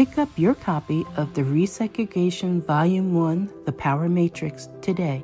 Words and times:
Pick 0.00 0.16
up 0.16 0.30
your 0.36 0.54
copy 0.54 1.04
of 1.18 1.34
the 1.34 1.42
Resegregation 1.42 2.64
Volume 2.64 3.12
1 3.12 3.52
The 3.66 3.72
Power 3.72 4.08
Matrix 4.08 4.70
today 4.80 5.22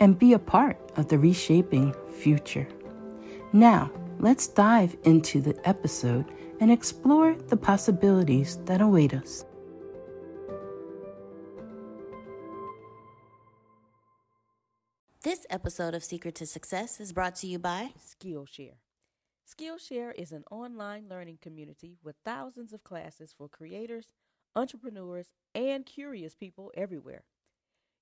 and 0.00 0.18
be 0.18 0.32
a 0.32 0.38
part 0.38 0.78
of 0.96 1.08
the 1.08 1.18
reshaping 1.18 1.94
future. 2.18 2.66
Now, 3.52 3.90
let's 4.18 4.46
dive 4.48 4.96
into 5.04 5.42
the 5.42 5.54
episode 5.68 6.24
and 6.60 6.72
explore 6.72 7.34
the 7.48 7.58
possibilities 7.58 8.56
that 8.64 8.80
await 8.80 9.12
us. 9.12 9.44
This 15.24 15.44
episode 15.50 15.92
of 15.92 16.02
Secret 16.02 16.34
to 16.36 16.46
Success 16.46 17.00
is 17.00 17.12
brought 17.12 17.36
to 17.36 17.46
you 17.46 17.58
by 17.58 17.90
Skillshare. 18.00 18.76
Skillshare 19.46 20.12
is 20.16 20.32
an 20.32 20.42
online 20.50 21.08
learning 21.08 21.38
community 21.40 21.98
with 22.02 22.16
thousands 22.24 22.72
of 22.72 22.82
classes 22.82 23.32
for 23.36 23.48
creators, 23.48 24.06
entrepreneurs, 24.56 25.32
and 25.54 25.86
curious 25.86 26.34
people 26.34 26.72
everywhere. 26.74 27.22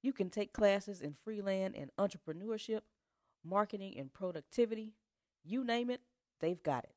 You 0.03 0.15
can 0.15 0.31
take 0.31 0.55
classes 0.55 1.03
in 1.03 1.13
freelance 1.13 1.75
and 1.77 1.91
entrepreneurship, 1.99 2.81
marketing 3.45 3.95
and 3.99 4.13
productivity, 4.13 4.95
you 5.43 5.65
name 5.65 5.91
it, 5.91 6.01
they've 6.41 6.63
got 6.63 6.85
it. 6.85 6.95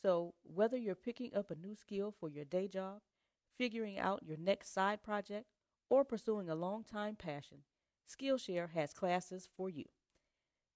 So, 0.00 0.34
whether 0.44 0.76
you're 0.76 0.94
picking 0.94 1.34
up 1.34 1.50
a 1.50 1.56
new 1.56 1.74
skill 1.74 2.14
for 2.20 2.28
your 2.28 2.44
day 2.44 2.68
job, 2.68 3.00
figuring 3.58 3.98
out 3.98 4.22
your 4.22 4.36
next 4.36 4.72
side 4.72 5.02
project, 5.02 5.46
or 5.90 6.04
pursuing 6.04 6.48
a 6.48 6.54
long-time 6.54 7.16
passion, 7.16 7.64
Skillshare 8.08 8.70
has 8.70 8.92
classes 8.92 9.48
for 9.56 9.68
you. 9.68 9.84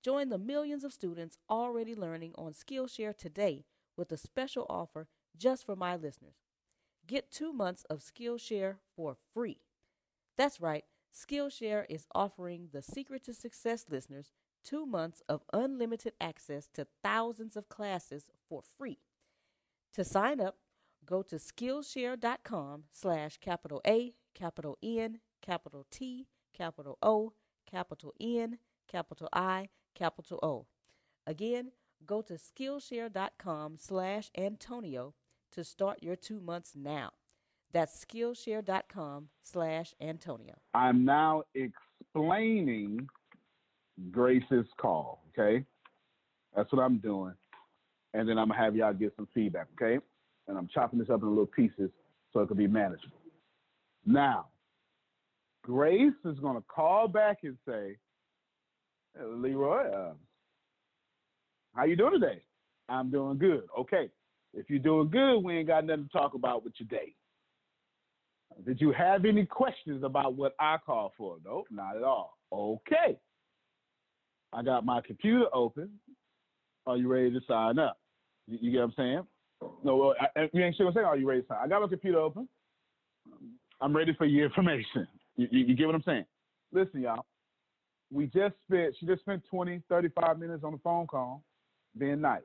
Join 0.03 0.28
the 0.28 0.38
millions 0.38 0.84
of 0.84 0.92
students 0.92 1.38
already 1.50 1.94
learning 1.94 2.34
on 2.36 2.53
Skillshare 2.53 3.16
today 3.16 3.64
with 3.97 4.12
a 4.12 4.16
special 4.16 4.64
offer 4.69 5.09
just 5.36 5.66
for 5.66 5.75
my 5.75 5.97
listeners. 5.97 6.36
Get 7.06 7.31
two 7.31 7.53
months 7.53 7.84
of 7.91 8.00
Skillshare 8.00 8.76
for 8.94 9.16
free. 9.34 9.59
That's 10.36 10.60
right, 10.60 10.84
Skillshare 11.12 11.84
is 11.88 12.06
offering 12.14 12.69
the 12.72 12.82
Secret 12.82 13.25
to 13.25 13.34
Success 13.34 13.86
listeners 13.91 14.31
two 14.64 14.86
months 14.86 15.22
of 15.28 15.42
unlimited 15.53 16.12
access 16.20 16.69
to 16.75 16.86
thousands 17.03 17.56
of 17.56 17.69
classes 17.69 18.30
for 18.48 18.62
free. 18.62 18.98
To 19.94 20.04
sign 20.04 20.41
up, 20.41 20.56
go 21.04 21.22
to 21.22 21.36
Skillshare.com 21.36 22.84
slash 22.92 23.38
capital 23.38 23.80
A, 23.86 24.15
capital 24.34 24.78
N, 24.82 25.20
capital 25.42 25.86
T, 25.91 26.28
capital 26.56 26.98
O, 27.03 27.32
capital 27.69 28.12
N, 28.20 28.59
capital 28.86 29.28
I, 29.32 29.69
capital 29.98 30.38
O. 30.42 30.66
Again, 31.26 31.72
go 32.06 32.22
to 32.22 32.34
Skillshare.com 32.34 33.76
slash 33.76 34.31
Antonio 34.36 35.14
to 35.53 35.64
start 35.64 36.03
your 36.03 36.16
two 36.16 36.41
months 36.41 36.72
now. 36.76 37.10
That's 37.72 38.04
Skillshare.com 38.04 39.28
slash 39.42 39.94
Antonio. 40.00 40.54
I'm 40.72 41.04
now 41.04 41.42
explaining 41.54 43.09
Grace's 44.10 44.66
call, 44.81 45.25
okay? 45.31 45.64
That's 46.56 46.72
what 46.72 46.82
I'm 46.82 46.98
doing. 46.98 47.34
And 48.15 48.28
then 48.28 48.38
I'm 48.38 48.48
going 48.48 48.59
to 48.59 48.65
have 48.65 48.76
y'all 48.76 48.94
get 48.94 49.12
some 49.16 49.28
feedback, 49.34 49.66
okay? 49.80 49.98
And 50.47 50.56
I'm 50.56 50.69
chopping 50.72 50.98
this 50.98 51.10
up 51.10 51.22
in 51.22 51.28
little 51.28 51.47
pieces 51.47 51.91
so 52.32 52.41
it 52.41 52.47
can 52.47 52.56
be 52.56 52.66
manageable. 52.66 53.19
Now, 54.06 54.47
Grace 55.62 56.15
is 56.25 56.38
going 56.38 56.56
to 56.56 56.62
call 56.62 57.06
back 57.09 57.41
and 57.42 57.59
say, 57.66 57.97
Leroy, 59.16 59.91
uh, 59.91 60.12
how 61.74 61.84
you 61.84 61.96
doing 61.96 62.20
today? 62.20 62.42
I'm 62.88 63.10
doing 63.10 63.38
good. 63.38 63.62
Okay. 63.78 64.10
If 64.54 64.70
you're 64.70 64.78
doing 64.78 65.10
good, 65.10 65.41
we 65.41 65.59
ain't 65.59 65.68
got 65.68 65.84
nothing 65.84 66.04
to 66.04 66.10
talk 66.10 66.34
about 66.34 66.65
with 66.65 66.72
your 66.78 66.88
day. 66.88 67.15
Did 68.66 68.80
you 68.80 68.92
have 68.92 69.24
any 69.24 69.44
questions 69.44 70.03
about 70.03 70.34
what 70.34 70.54
I 70.59 70.78
called 70.84 71.12
for? 71.16 71.36
Nope, 71.44 71.66
not 71.71 71.97
at 71.97 72.03
all. 72.03 72.38
Okay. 72.53 73.18
I 74.53 74.62
got 74.62 74.84
my 74.84 75.00
computer 75.00 75.44
open. 75.53 75.91
Are 76.86 76.97
you 76.97 77.09
ready 77.09 77.30
to 77.30 77.41
sign 77.47 77.78
up? 77.78 77.98
You, 78.47 78.59
you 78.60 78.72
get 78.72 78.78
what 78.78 78.84
I'm 78.84 78.94
saying? 78.97 79.27
No, 79.84 79.97
well, 79.97 80.15
I, 80.21 80.48
you 80.53 80.65
ain't 80.65 80.77
sure 80.77 80.86
what 80.86 80.92
I'm 80.92 80.94
saying. 80.97 81.06
Are 81.06 81.16
you 81.16 81.28
ready 81.28 81.42
to 81.42 81.48
sign? 81.48 81.59
I 81.62 81.68
got 81.68 81.83
my 81.83 81.88
computer 81.88 82.18
open. 82.18 82.48
I'm 83.80 83.94
ready 83.94 84.15
for 84.15 84.24
your 84.24 84.47
information. 84.47 85.06
You, 85.36 85.48
you, 85.50 85.66
you 85.66 85.74
get 85.77 85.86
what 85.86 85.94
I'm 85.94 86.03
saying? 86.03 86.24
Listen, 86.72 87.03
y'all 87.03 87.24
we 88.10 88.27
just 88.27 88.55
spent 88.66 88.95
she 88.99 89.07
just 89.07 89.22
spent 89.22 89.43
20 89.51 89.83
35 89.89 90.39
minutes 90.39 90.65
on 90.65 90.72
the 90.72 90.78
phone 90.78 91.07
call 91.07 91.43
being 91.99 92.21
nice. 92.21 92.43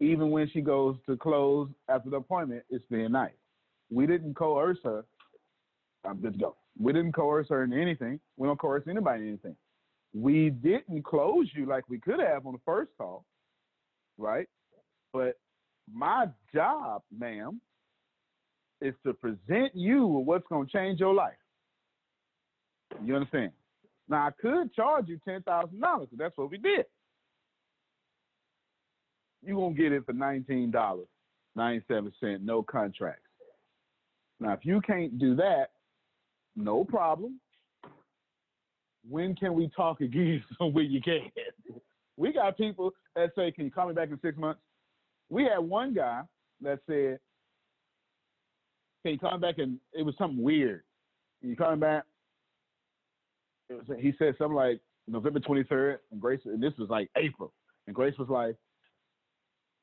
Even 0.00 0.30
when 0.30 0.48
she 0.48 0.60
goes 0.60 0.96
to 1.06 1.16
close 1.16 1.68
after 1.88 2.10
the 2.10 2.16
appointment 2.16 2.62
it's 2.70 2.84
being 2.90 3.12
nice. 3.12 3.32
We 3.90 4.06
didn't 4.06 4.34
coerce 4.34 4.78
her. 4.84 5.04
I'm 6.04 6.22
to 6.22 6.30
go 6.30 6.56
we 6.78 6.92
didn't 6.92 7.12
coerce 7.12 7.48
her 7.50 7.64
in 7.64 7.72
anything. 7.72 8.20
We 8.36 8.46
don't 8.46 8.58
coerce 8.58 8.84
anybody 8.88 9.22
in 9.22 9.28
anything. 9.28 9.56
We 10.14 10.50
didn't 10.50 11.04
close 11.04 11.48
you 11.54 11.66
like 11.66 11.88
we 11.88 11.98
could 11.98 12.20
have 12.20 12.46
on 12.46 12.52
the 12.52 12.60
first 12.64 12.90
call 12.96 13.24
right? 14.20 14.46
But 15.12 15.38
my 15.92 16.26
job, 16.54 17.02
ma'am, 17.16 17.60
is 18.80 18.94
to 19.04 19.12
present 19.12 19.74
you 19.74 20.06
with 20.06 20.26
what's 20.26 20.46
going 20.48 20.66
to 20.66 20.72
change 20.72 21.00
your 21.00 21.14
life. 21.14 21.32
You 23.04 23.16
understand? 23.16 23.50
Now 24.10 24.26
I 24.26 24.30
could 24.40 24.74
charge 24.74 25.08
you 25.08 25.20
ten 25.24 25.42
thousand 25.42 25.80
dollars. 25.80 26.08
That's 26.12 26.36
what 26.36 26.50
we 26.50 26.58
did. 26.58 26.84
You 29.42 29.54
gonna 29.54 29.74
get 29.74 29.92
it 29.92 30.04
for 30.04 30.12
nineteen 30.12 30.72
dollars, 30.72 31.06
ninety 31.54 31.84
seven 31.86 32.12
cent, 32.20 32.42
no 32.42 32.62
contracts. 32.62 33.22
Now 34.40 34.52
if 34.52 34.64
you 34.64 34.80
can't 34.80 35.18
do 35.18 35.36
that, 35.36 35.68
no 36.56 36.84
problem. 36.84 37.40
When 39.08 39.34
can 39.36 39.54
we 39.54 39.70
talk 39.74 40.00
again? 40.00 40.42
When 40.60 40.90
you 40.90 41.00
can. 41.00 41.30
We 42.16 42.32
got 42.32 42.58
people 42.58 42.92
that 43.14 43.30
say, 43.36 43.52
"Can 43.52 43.64
you 43.64 43.70
call 43.70 43.88
me 43.88 43.94
back 43.94 44.10
in 44.10 44.18
six 44.20 44.36
months?" 44.36 44.60
We 45.30 45.44
had 45.44 45.60
one 45.60 45.94
guy 45.94 46.22
that 46.62 46.80
said, 46.86 47.20
"Can 49.04 49.12
you 49.12 49.18
call 49.18 49.38
me 49.38 49.40
back?" 49.40 49.58
And 49.58 49.78
it 49.92 50.02
was 50.02 50.16
something 50.18 50.42
weird. 50.42 50.82
Can 51.40 51.50
you 51.50 51.56
call 51.56 51.70
me 51.76 51.80
back? 51.80 52.04
He 53.98 54.12
said 54.18 54.34
something 54.38 54.56
like 54.56 54.80
November 55.06 55.40
23rd, 55.40 55.98
and 56.12 56.20
Grace, 56.20 56.40
and 56.44 56.62
this 56.62 56.72
was 56.78 56.88
like 56.88 57.10
April, 57.16 57.52
and 57.86 57.94
Grace 57.94 58.16
was 58.18 58.28
like, 58.28 58.56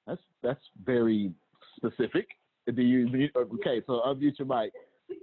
"That's 0.05 0.21
that's 0.41 0.61
very 0.83 1.31
specific." 1.75 2.27
Do 2.73 2.81
you 2.81 3.29
okay? 3.35 3.81
So 3.87 4.01
unmute 4.05 4.39
your 4.39 4.47
mic, 4.47 4.73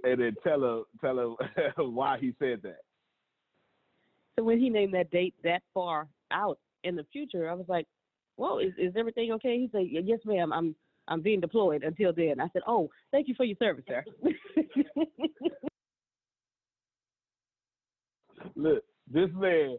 and 0.03 0.21
then 0.21 0.35
tell 0.43 0.61
her 0.61 0.81
tell 1.01 1.37
her 1.77 1.83
why 1.83 2.17
he 2.19 2.33
said 2.39 2.61
that. 2.63 2.79
So 4.37 4.43
when 4.43 4.59
he 4.59 4.69
named 4.69 4.93
that 4.93 5.11
date 5.11 5.35
that 5.43 5.61
far 5.73 6.07
out 6.31 6.59
in 6.83 6.95
the 6.95 7.05
future, 7.11 7.49
I 7.49 7.53
was 7.53 7.67
like, 7.67 7.87
"Whoa, 8.35 8.59
is 8.59 8.73
is 8.77 8.93
everything 8.95 9.31
okay?" 9.33 9.57
He 9.57 9.69
said, 9.71 10.05
"Yes, 10.05 10.19
ma'am. 10.25 10.51
I'm 10.51 10.75
I'm 11.07 11.21
being 11.21 11.39
deployed 11.39 11.83
until 11.83 12.13
then." 12.13 12.39
I 12.39 12.49
said, 12.53 12.63
"Oh, 12.67 12.89
thank 13.11 13.27
you 13.27 13.35
for 13.35 13.43
your 13.43 13.57
service, 13.57 13.85
sir." 13.87 14.03
Look, 18.55 18.83
this 19.11 19.29
man 19.33 19.77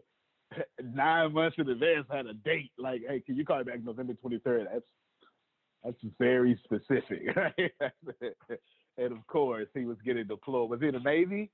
nine 0.83 1.33
months 1.33 1.57
in 1.59 1.69
advance 1.69 2.07
had 2.09 2.25
a 2.25 2.33
date. 2.33 2.71
Like, 2.77 3.01
hey, 3.07 3.21
can 3.21 3.35
you 3.35 3.45
call 3.45 3.59
me 3.59 3.63
back 3.65 3.83
November 3.83 4.13
twenty 4.13 4.39
third? 4.39 4.67
That's 4.71 4.85
that's 5.83 6.13
very 6.19 6.59
specific, 6.63 7.35
right? 7.35 7.71
and 8.97 9.11
of 9.11 9.25
course, 9.27 9.67
he 9.73 9.85
was 9.85 9.97
getting 10.05 10.27
deployed. 10.27 10.69
Was 10.69 10.81
he 10.81 10.87
in 10.87 10.93
the 10.93 10.99
Navy? 10.99 11.51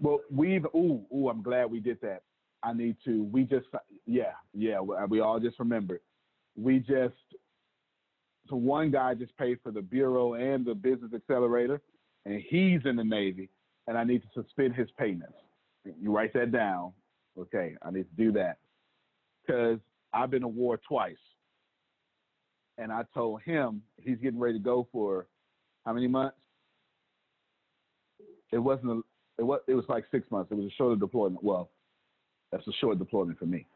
Well, 0.00 0.20
we've 0.30 0.64
ooh 0.74 1.04
ooh. 1.14 1.28
I'm 1.28 1.42
glad 1.42 1.70
we 1.70 1.80
did 1.80 2.00
that. 2.02 2.22
I 2.62 2.72
need 2.72 2.96
to. 3.04 3.24
We 3.24 3.44
just 3.44 3.66
yeah 4.06 4.32
yeah. 4.54 4.80
We 4.80 5.20
all 5.20 5.40
just 5.40 5.58
remembered. 5.58 6.00
We 6.56 6.78
just 6.80 7.14
so 8.48 8.56
one 8.56 8.90
guy 8.90 9.14
just 9.14 9.36
paid 9.36 9.58
for 9.62 9.70
the 9.70 9.82
bureau 9.82 10.34
and 10.34 10.64
the 10.64 10.74
business 10.74 11.12
accelerator, 11.14 11.80
and 12.26 12.42
he's 12.48 12.80
in 12.84 12.96
the 12.96 13.04
Navy 13.04 13.48
and 13.90 13.98
I 13.98 14.04
need 14.04 14.22
to 14.22 14.28
suspend 14.40 14.76
his 14.76 14.88
payments. 14.96 15.34
You 16.00 16.14
write 16.14 16.32
that 16.34 16.52
down. 16.52 16.92
Okay, 17.36 17.74
I 17.82 17.90
need 17.90 18.04
to 18.04 18.24
do 18.24 18.30
that 18.32 18.58
because 19.44 19.80
I've 20.12 20.30
been 20.30 20.54
war 20.54 20.78
twice, 20.88 21.16
and 22.78 22.92
I 22.92 23.02
told 23.12 23.42
him 23.42 23.82
he's 24.00 24.18
getting 24.18 24.38
ready 24.38 24.58
to 24.58 24.64
go 24.64 24.86
for 24.92 25.26
how 25.84 25.92
many 25.92 26.06
months? 26.06 26.36
It 28.52 28.58
wasn't. 28.58 28.90
A, 28.92 29.00
it 29.38 29.42
was. 29.42 29.60
It 29.66 29.74
was 29.74 29.84
like 29.88 30.04
six 30.12 30.30
months. 30.30 30.52
It 30.52 30.54
was 30.54 30.66
a 30.66 30.74
shorter 30.76 30.96
deployment. 30.96 31.42
Well, 31.42 31.70
that's 32.52 32.66
a 32.68 32.72
short 32.80 32.98
deployment 32.98 33.40
for 33.40 33.46
me. 33.46 33.66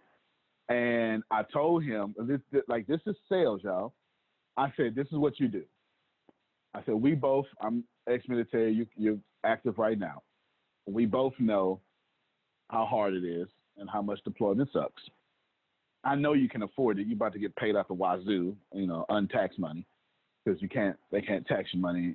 And 0.69 1.25
I 1.33 1.43
told 1.43 1.83
him, 1.83 2.15
like 2.69 2.87
this 2.87 3.01
is 3.07 3.17
sales, 3.29 3.63
y'all. 3.65 3.95
I 4.57 4.73
said, 4.77 4.95
this 4.95 5.07
is 5.09 5.19
what 5.19 5.41
you 5.41 5.49
do. 5.49 5.65
I 6.75 6.83
said, 6.85 6.95
we 6.95 7.15
both. 7.15 7.47
I'm 7.61 7.85
ex-military. 8.09 8.73
You, 8.73 8.87
you're 8.97 9.19
active 9.45 9.79
right 9.79 9.99
now. 9.99 10.23
We 10.87 11.07
both 11.07 11.35
know 11.39 11.81
how 12.71 12.85
hard 12.85 13.15
it 13.15 13.25
is 13.25 13.49
and 13.79 13.89
how 13.89 14.03
much 14.03 14.23
deployment 14.25 14.71
sucks. 14.73 15.03
I 16.05 16.15
know 16.15 16.35
you 16.35 16.49
can 16.49 16.63
afford 16.63 16.99
it. 16.99 17.07
You're 17.07 17.17
about 17.17 17.33
to 17.33 17.39
get 17.39 17.55
paid 17.57 17.77
out 17.77 17.89
the 17.89 17.95
wazoo, 17.95 18.55
you 18.75 18.87
know, 18.87 19.07
untaxed 19.09 19.59
money, 19.59 19.87
because 20.45 20.61
you 20.61 20.69
can't. 20.69 20.97
They 21.11 21.23
can't 21.23 21.47
tax 21.47 21.71
your 21.73 21.81
money 21.81 22.15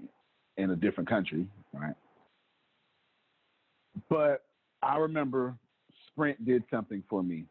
in 0.57 0.71
a 0.71 0.75
different 0.75 1.09
country, 1.09 1.47
right? 1.73 1.95
But 4.09 4.43
I 4.83 4.97
remember 4.97 5.55
Sprint 6.07 6.45
did 6.45 6.63
something 6.69 7.03
for 7.09 7.23
me. 7.23 7.45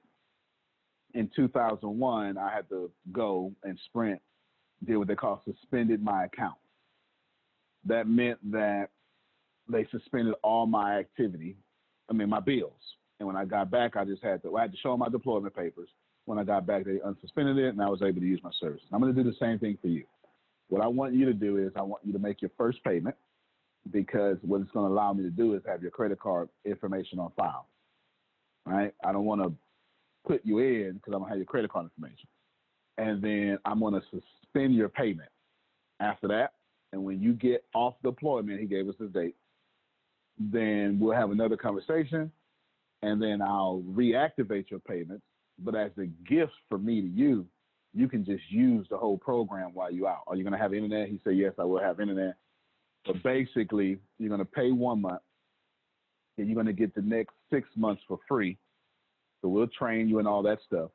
In 1.14 1.30
2001, 1.34 2.38
I 2.38 2.54
had 2.54 2.68
to 2.68 2.90
go 3.12 3.52
and 3.64 3.78
Sprint 3.86 4.20
did 4.86 4.96
what 4.96 5.08
they 5.08 5.14
call 5.14 5.42
suspended 5.44 6.02
my 6.02 6.26
account. 6.26 6.56
That 7.84 8.08
meant 8.08 8.38
that 8.50 8.88
they 9.68 9.86
suspended 9.90 10.34
all 10.42 10.66
my 10.66 10.98
activity. 10.98 11.56
I 12.10 12.12
mean, 12.12 12.28
my 12.28 12.40
bills. 12.40 12.72
And 13.20 13.26
when 13.26 13.36
I 13.36 13.44
got 13.44 13.70
back, 13.70 13.96
I 13.96 14.04
just 14.04 14.22
had 14.22 14.42
to, 14.42 14.56
I 14.56 14.62
had 14.62 14.72
to 14.72 14.78
show 14.78 14.90
them 14.92 15.00
my 15.00 15.08
deployment 15.08 15.54
papers. 15.54 15.88
When 16.24 16.38
I 16.38 16.44
got 16.44 16.66
back, 16.66 16.84
they 16.84 16.98
unsuspended 16.98 17.56
it, 17.56 17.70
and 17.70 17.82
I 17.82 17.88
was 17.88 18.02
able 18.02 18.20
to 18.20 18.26
use 18.26 18.40
my 18.42 18.50
services. 18.60 18.86
I'm 18.92 19.00
going 19.00 19.14
to 19.14 19.22
do 19.22 19.28
the 19.28 19.36
same 19.40 19.58
thing 19.58 19.78
for 19.80 19.88
you. 19.88 20.04
What 20.68 20.82
I 20.82 20.86
want 20.86 21.14
you 21.14 21.24
to 21.24 21.32
do 21.32 21.56
is 21.56 21.72
I 21.74 21.82
want 21.82 22.04
you 22.04 22.12
to 22.12 22.18
make 22.18 22.42
your 22.42 22.50
first 22.56 22.84
payment 22.84 23.16
because 23.90 24.36
what 24.42 24.60
it's 24.60 24.70
going 24.70 24.86
to 24.86 24.92
allow 24.92 25.12
me 25.14 25.22
to 25.22 25.30
do 25.30 25.54
is 25.54 25.62
have 25.66 25.80
your 25.80 25.90
credit 25.90 26.20
card 26.20 26.48
information 26.64 27.18
on 27.18 27.32
file. 27.36 27.66
Right? 28.66 28.92
I 29.02 29.12
don't 29.12 29.24
want 29.24 29.42
to 29.42 29.52
put 30.26 30.44
you 30.44 30.58
in 30.58 30.94
because 30.94 31.14
I'm 31.14 31.20
going 31.20 31.24
to 31.24 31.28
have 31.30 31.38
your 31.38 31.46
credit 31.46 31.72
card 31.72 31.86
information. 31.86 32.28
And 32.98 33.22
then 33.22 33.58
I'm 33.64 33.80
going 33.80 33.94
to 33.94 34.02
suspend 34.10 34.74
your 34.74 34.90
payment. 34.90 35.30
After 36.00 36.28
that, 36.28 36.52
and 36.92 37.02
when 37.04 37.20
you 37.20 37.32
get 37.32 37.64
off 37.74 37.94
deployment, 38.02 38.60
he 38.60 38.66
gave 38.66 38.88
us 38.88 38.94
his 38.98 39.10
date 39.10 39.36
then 40.38 40.98
we'll 41.00 41.14
have 41.14 41.30
another 41.30 41.56
conversation 41.56 42.30
and 43.02 43.22
then 43.22 43.42
I'll 43.42 43.82
reactivate 43.88 44.70
your 44.70 44.80
payments. 44.80 45.24
But 45.58 45.74
as 45.74 45.90
a 45.98 46.06
gift 46.28 46.52
for 46.68 46.78
me 46.78 47.00
to 47.00 47.08
you, 47.08 47.46
you 47.94 48.08
can 48.08 48.24
just 48.24 48.42
use 48.48 48.86
the 48.90 48.96
whole 48.96 49.18
program 49.18 49.70
while 49.74 49.90
you're 49.90 50.08
out. 50.08 50.22
Are 50.26 50.36
you 50.36 50.44
going 50.44 50.52
to 50.52 50.58
have 50.58 50.74
internet? 50.74 51.08
He 51.08 51.20
said, 51.24 51.36
Yes, 51.36 51.52
I 51.58 51.64
will 51.64 51.80
have 51.80 52.00
internet. 52.00 52.36
But 53.04 53.22
basically, 53.22 53.98
you're 54.18 54.28
going 54.28 54.40
to 54.40 54.44
pay 54.44 54.70
one 54.70 55.02
month 55.02 55.22
and 56.36 56.46
you're 56.46 56.54
going 56.54 56.66
to 56.66 56.72
get 56.72 56.94
the 56.94 57.02
next 57.02 57.34
six 57.50 57.68
months 57.76 58.02
for 58.06 58.18
free. 58.28 58.56
So 59.42 59.48
we'll 59.48 59.68
train 59.68 60.08
you 60.08 60.18
and 60.18 60.28
all 60.28 60.42
that 60.42 60.58
stuff. 60.66 60.90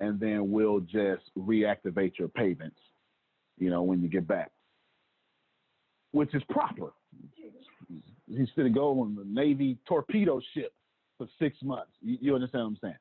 And 0.00 0.18
then 0.18 0.50
we'll 0.50 0.80
just 0.80 1.22
reactivate 1.38 2.18
your 2.18 2.28
payments, 2.28 2.80
you 3.58 3.70
know, 3.70 3.82
when 3.82 4.02
you 4.02 4.08
get 4.08 4.26
back, 4.26 4.50
which 6.12 6.34
is 6.34 6.42
proper 6.50 6.92
going 8.62 8.72
to 8.72 8.78
go 8.78 9.00
on 9.00 9.14
the 9.14 9.24
Navy 9.24 9.78
torpedo 9.86 10.40
ship 10.54 10.72
for 11.18 11.26
six 11.38 11.56
months. 11.62 11.92
You, 12.00 12.18
you, 12.20 12.34
understand 12.34 12.64
what 12.64 12.70
I'm 12.70 12.78
saying? 12.82 12.96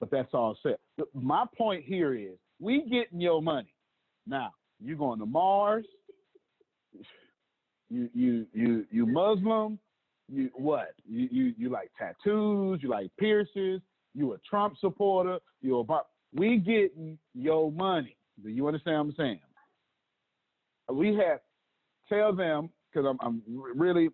But 0.00 0.10
that's 0.10 0.32
all 0.34 0.56
set. 0.62 0.78
My 1.14 1.44
point 1.56 1.84
here 1.84 2.14
is 2.14 2.36
we 2.60 2.82
getting 2.82 3.20
your 3.20 3.42
money. 3.42 3.72
Now, 4.26 4.52
you 4.80 4.96
going 4.96 5.18
to 5.20 5.26
Mars, 5.26 5.84
you 7.88 8.10
you 8.12 8.46
you 8.52 8.84
you 8.90 9.06
Muslim, 9.06 9.78
you 10.28 10.50
what? 10.54 10.94
You 11.08 11.28
you 11.30 11.54
you 11.56 11.68
like 11.70 11.90
tattoos, 11.98 12.80
you 12.82 12.90
like 12.90 13.10
piercings, 13.18 13.80
you 14.14 14.32
a 14.34 14.38
Trump 14.48 14.76
supporter, 14.80 15.38
you 15.62 15.78
a 15.78 16.00
we 16.34 16.58
getting 16.58 17.18
your 17.34 17.70
money. 17.72 18.16
Do 18.42 18.50
you 18.50 18.66
understand 18.66 18.96
what 18.96 19.04
I'm 19.04 19.14
saying? 19.16 19.40
We 20.92 21.14
have 21.16 21.40
tell 22.08 22.34
them 22.34 22.70
because 22.92 23.06
I'm 23.08 23.18
I'm 23.20 23.42
really 23.74 24.08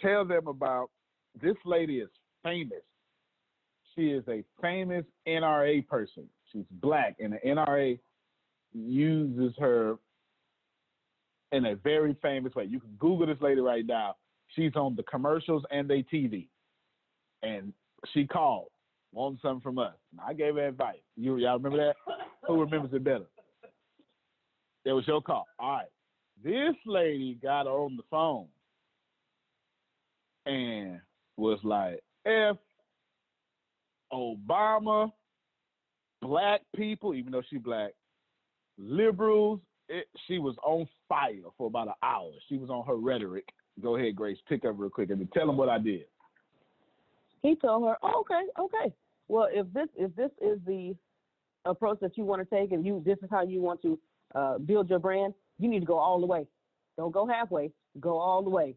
tell 0.00 0.24
them 0.24 0.46
about 0.46 0.90
this 1.40 1.56
lady 1.64 1.98
is 1.98 2.10
famous. 2.42 2.82
She 3.94 4.10
is 4.10 4.24
a 4.28 4.44
famous 4.60 5.04
NRA 5.26 5.86
person. 5.86 6.28
She's 6.52 6.64
black, 6.70 7.16
and 7.18 7.32
the 7.32 7.38
NRA 7.46 7.98
uses 8.72 9.54
her 9.58 9.96
in 11.52 11.66
a 11.66 11.74
very 11.76 12.16
famous 12.20 12.54
way. 12.54 12.64
You 12.64 12.80
can 12.80 12.90
Google 12.98 13.26
this 13.26 13.40
lady 13.40 13.60
right 13.60 13.86
now. 13.86 14.16
She's 14.54 14.74
on 14.76 14.96
the 14.96 15.02
commercials 15.04 15.62
and 15.70 15.88
they 15.88 16.02
TV. 16.02 16.48
And 17.42 17.72
she 18.12 18.26
called, 18.26 18.68
wanted 19.12 19.40
something 19.40 19.60
from 19.60 19.78
us. 19.78 19.94
And 20.12 20.20
I 20.26 20.32
gave 20.32 20.54
her 20.56 20.66
advice. 20.66 20.96
You 21.16 21.36
y'all 21.36 21.58
remember 21.58 21.78
that? 21.78 21.96
Who 22.46 22.60
remembers 22.60 22.92
it 22.92 23.04
better? 23.04 23.26
It 24.84 24.92
was 24.92 25.06
your 25.06 25.20
call. 25.20 25.46
All 25.58 25.72
right. 25.72 25.86
This 26.42 26.74
lady 26.86 27.38
got 27.42 27.66
on 27.66 27.96
the 27.96 28.02
phone 28.10 28.46
and 30.46 31.00
was 31.36 31.58
like, 31.62 32.00
F 32.24 32.56
Obama, 34.12 35.12
black 36.22 36.62
people, 36.76 37.14
even 37.14 37.32
though 37.32 37.42
she 37.50 37.58
black, 37.58 37.92
liberals, 38.78 39.60
it, 39.88 40.06
she 40.26 40.38
was 40.38 40.54
on 40.64 40.88
fire 41.08 41.36
for 41.56 41.66
about 41.66 41.88
an 41.88 41.94
hour. 42.02 42.30
She 42.48 42.56
was 42.56 42.70
on 42.70 42.86
her 42.86 42.96
rhetoric. 42.96 43.48
Go 43.82 43.96
ahead, 43.96 44.16
Grace, 44.16 44.38
pick 44.48 44.64
up 44.64 44.74
real 44.76 44.90
quick 44.90 45.10
and 45.10 45.30
tell 45.32 45.46
them 45.46 45.56
what 45.56 45.68
I 45.68 45.78
did. 45.78 46.04
He 47.42 47.54
told 47.54 47.88
her, 47.88 47.96
oh, 48.02 48.20
"Okay, 48.20 48.42
okay. 48.58 48.94
Well, 49.28 49.48
if 49.52 49.72
this 49.72 49.88
if 49.96 50.14
this 50.16 50.30
is 50.40 50.58
the 50.66 50.96
approach 51.64 52.00
that 52.00 52.16
you 52.16 52.24
want 52.24 52.48
to 52.48 52.54
take, 52.54 52.72
and 52.72 52.84
you 52.84 53.02
this 53.04 53.18
is 53.22 53.28
how 53.30 53.42
you 53.42 53.60
want 53.60 53.80
to 53.82 53.98
uh, 54.34 54.58
build 54.58 54.90
your 54.90 54.98
brand, 54.98 55.34
you 55.58 55.68
need 55.68 55.80
to 55.80 55.86
go 55.86 55.98
all 55.98 56.20
the 56.20 56.26
way. 56.26 56.46
Don't 56.96 57.12
go 57.12 57.26
halfway. 57.26 57.70
Go 58.00 58.18
all 58.18 58.42
the 58.42 58.50
way. 58.50 58.74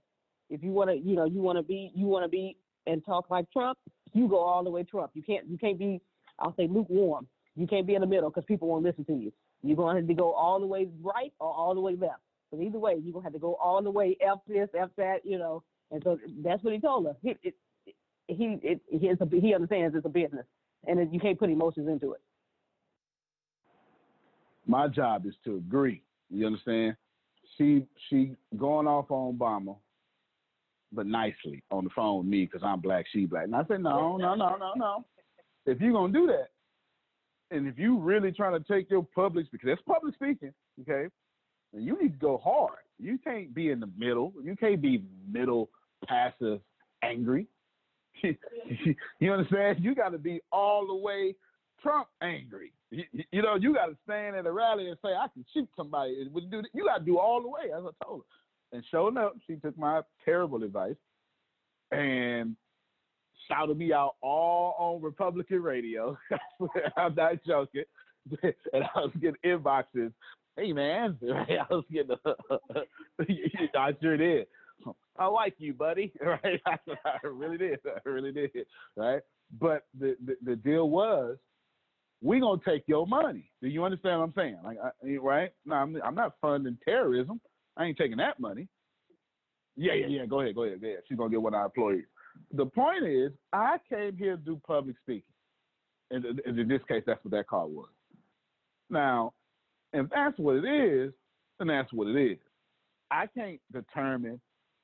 If 0.49 0.63
you 0.63 0.71
want 0.71 0.89
to, 0.89 0.97
you 0.97 1.15
know, 1.15 1.25
you 1.25 1.41
want 1.41 1.57
to 1.57 1.63
be, 1.63 1.91
you 1.95 2.05
want 2.07 2.23
to 2.23 2.29
be 2.29 2.57
and 2.87 3.03
talk 3.05 3.29
like 3.29 3.49
Trump, 3.51 3.77
you 4.13 4.27
go 4.27 4.39
all 4.39 4.63
the 4.63 4.69
way 4.69 4.83
Trump. 4.83 5.11
You 5.13 5.23
can't, 5.23 5.47
you 5.47 5.57
can't 5.57 5.79
be, 5.79 6.01
I'll 6.39 6.55
say 6.55 6.67
lukewarm. 6.67 7.27
You 7.55 7.67
can't 7.67 7.85
be 7.85 7.95
in 7.95 8.01
the 8.01 8.07
middle 8.07 8.29
because 8.29 8.45
people 8.45 8.67
won't 8.67 8.83
listen 8.83 9.05
to 9.05 9.13
you. 9.13 9.31
You're 9.63 9.77
going 9.77 9.95
to 9.95 10.01
have 10.01 10.07
to 10.07 10.13
go 10.13 10.33
all 10.33 10.59
the 10.59 10.65
way 10.65 10.87
right 11.01 11.31
or 11.39 11.53
all 11.53 11.75
the 11.75 11.81
way 11.81 11.95
left. 11.95 12.21
But 12.51 12.61
either 12.61 12.79
way, 12.79 12.93
you're 13.01 13.13
going 13.13 13.23
to 13.23 13.27
have 13.27 13.33
to 13.33 13.39
go 13.39 13.55
all 13.55 13.81
the 13.81 13.91
way 13.91 14.17
F 14.21 14.39
this, 14.47 14.69
F 14.77 14.89
that, 14.97 15.19
you 15.23 15.37
know. 15.37 15.63
And 15.91 16.01
so 16.03 16.17
that's 16.43 16.63
what 16.63 16.73
he 16.73 16.79
told 16.79 17.07
us. 17.07 17.15
He, 17.21 17.35
it, 17.43 17.55
he, 18.27 18.57
it, 18.63 18.81
he, 18.89 19.09
a, 19.09 19.41
he 19.41 19.53
understands 19.53 19.95
it's 19.95 20.05
a 20.05 20.09
business 20.09 20.45
and 20.87 20.99
it, 20.99 21.09
you 21.11 21.19
can't 21.19 21.37
put 21.37 21.49
emotions 21.49 21.87
into 21.87 22.13
it. 22.13 22.21
My 24.65 24.87
job 24.87 25.25
is 25.25 25.33
to 25.45 25.57
agree. 25.57 26.01
You 26.31 26.47
understand? 26.47 26.95
She 27.57 27.85
she 28.09 28.35
going 28.57 28.87
off 28.87 29.11
on 29.11 29.37
Obama, 29.37 29.75
but 30.91 31.05
nicely 31.05 31.63
on 31.71 31.83
the 31.83 31.89
phone 31.95 32.19
with 32.19 32.27
me 32.27 32.45
because 32.45 32.61
I'm 32.63 32.79
black, 32.79 33.05
she 33.11 33.25
black. 33.25 33.45
And 33.45 33.55
I 33.55 33.63
said, 33.67 33.81
no, 33.81 34.17
no, 34.17 34.35
no, 34.35 34.55
no, 34.55 34.73
no. 34.75 35.05
If 35.65 35.79
you're 35.81 35.93
gonna 35.93 36.13
do 36.13 36.27
that, 36.27 36.47
and 37.55 37.67
if 37.67 37.77
you 37.77 37.97
really 37.97 38.31
trying 38.31 38.61
to 38.61 38.73
take 38.73 38.89
your 38.89 39.05
public 39.13 39.51
because 39.51 39.69
it's 39.73 39.81
public 39.85 40.15
speaking, 40.15 40.53
okay, 40.81 41.09
and 41.73 41.85
you 41.85 42.01
need 42.01 42.13
to 42.13 42.19
go 42.19 42.37
hard. 42.37 42.79
You 42.99 43.17
can't 43.17 43.53
be 43.53 43.71
in 43.71 43.79
the 43.79 43.89
middle. 43.97 44.33
You 44.43 44.55
can't 44.55 44.81
be 44.81 45.03
middle 45.29 45.69
passive 46.07 46.59
angry. 47.03 47.47
you 48.23 49.33
understand? 49.33 49.79
You 49.81 49.95
got 49.95 50.09
to 50.09 50.17
be 50.17 50.41
all 50.51 50.87
the 50.87 50.95
way 50.95 51.35
Trump 51.81 52.07
angry. 52.21 52.73
You, 52.91 53.05
you 53.31 53.41
know, 53.41 53.55
you 53.55 53.73
got 53.73 53.87
to 53.87 53.97
stand 54.03 54.35
at 54.35 54.45
a 54.45 54.51
rally 54.51 54.89
and 54.89 54.97
say, 55.03 55.09
"I 55.09 55.27
can 55.33 55.45
shoot 55.53 55.69
somebody." 55.75 56.27
You 56.73 56.85
got 56.85 56.99
to 56.99 57.05
do 57.05 57.17
all 57.17 57.41
the 57.41 57.47
way, 57.47 57.71
as 57.75 57.83
I 57.83 58.05
told 58.05 58.21
her. 58.21 58.77
And 58.77 58.83
showing 58.91 59.17
up, 59.17 59.35
she 59.47 59.55
took 59.55 59.77
my 59.77 60.01
terrible 60.23 60.63
advice 60.63 60.95
and 61.91 62.55
shouted 63.47 63.77
me 63.77 63.93
out 63.93 64.15
all 64.21 64.75
on 64.77 65.01
Republican 65.01 65.61
radio. 65.61 66.17
I'm 66.97 67.15
not 67.15 67.43
joking. 67.45 67.83
and 68.43 68.83
I 68.95 68.99
was 68.99 69.11
getting 69.19 69.37
inboxes. 69.45 70.13
Hey 70.57 70.73
man, 70.73 71.17
I 71.23 71.65
was 71.69 71.85
getting. 71.91 72.15
I 73.75 73.95
sure 74.01 74.17
did. 74.17 74.47
I 75.17 75.25
like 75.27 75.55
you, 75.57 75.73
buddy. 75.73 76.11
Right? 76.21 76.61
I 76.65 77.27
really 77.27 77.57
did. 77.57 77.79
I 77.85 78.09
really 78.09 78.31
did. 78.31 78.51
Right? 78.95 79.21
But 79.59 79.85
the, 79.99 80.15
the, 80.25 80.37
the 80.43 80.55
deal 80.55 80.89
was, 80.89 81.37
we 82.21 82.39
gonna 82.39 82.61
take 82.65 82.83
your 82.87 83.07
money. 83.07 83.51
Do 83.61 83.67
you 83.67 83.83
understand 83.83 84.19
what 84.19 84.25
I'm 84.25 84.33
saying? 84.35 84.57
Like, 84.63 84.77
I, 84.83 85.17
right? 85.17 85.51
No, 85.65 85.75
I'm, 85.75 85.97
I'm 86.03 86.15
not 86.15 86.33
funding 86.41 86.77
terrorism. 86.85 87.41
I 87.77 87.85
ain't 87.85 87.97
taking 87.97 88.17
that 88.17 88.39
money. 88.39 88.67
Yeah, 89.75 89.93
yeah, 89.93 90.07
yeah. 90.07 90.25
Go 90.25 90.41
ahead, 90.41 90.55
go 90.55 90.63
ahead, 90.63 90.81
go 90.81 90.87
ahead. 90.87 90.99
She's 91.07 91.17
gonna 91.17 91.29
get 91.29 91.41
one 91.41 91.53
of 91.53 91.59
our 91.59 91.65
employees. 91.65 92.05
The 92.53 92.65
point 92.65 93.05
is, 93.05 93.31
I 93.51 93.77
came 93.89 94.15
here 94.17 94.35
to 94.35 94.41
do 94.41 94.61
public 94.65 94.95
speaking. 95.01 95.23
And 96.11 96.41
in 96.45 96.67
this 96.67 96.81
case, 96.87 97.03
that's 97.07 97.23
what 97.23 97.31
that 97.31 97.47
call 97.47 97.69
was. 97.69 97.89
Now, 98.89 99.33
if 99.93 100.07
that's 100.13 100.37
what 100.37 100.57
it 100.57 100.65
is, 100.65 101.13
then 101.57 101.69
that's 101.69 101.91
what 101.93 102.07
it 102.07 102.31
is. 102.31 102.37
I 103.09 103.27
can't 103.27 103.59
determine 103.71 104.39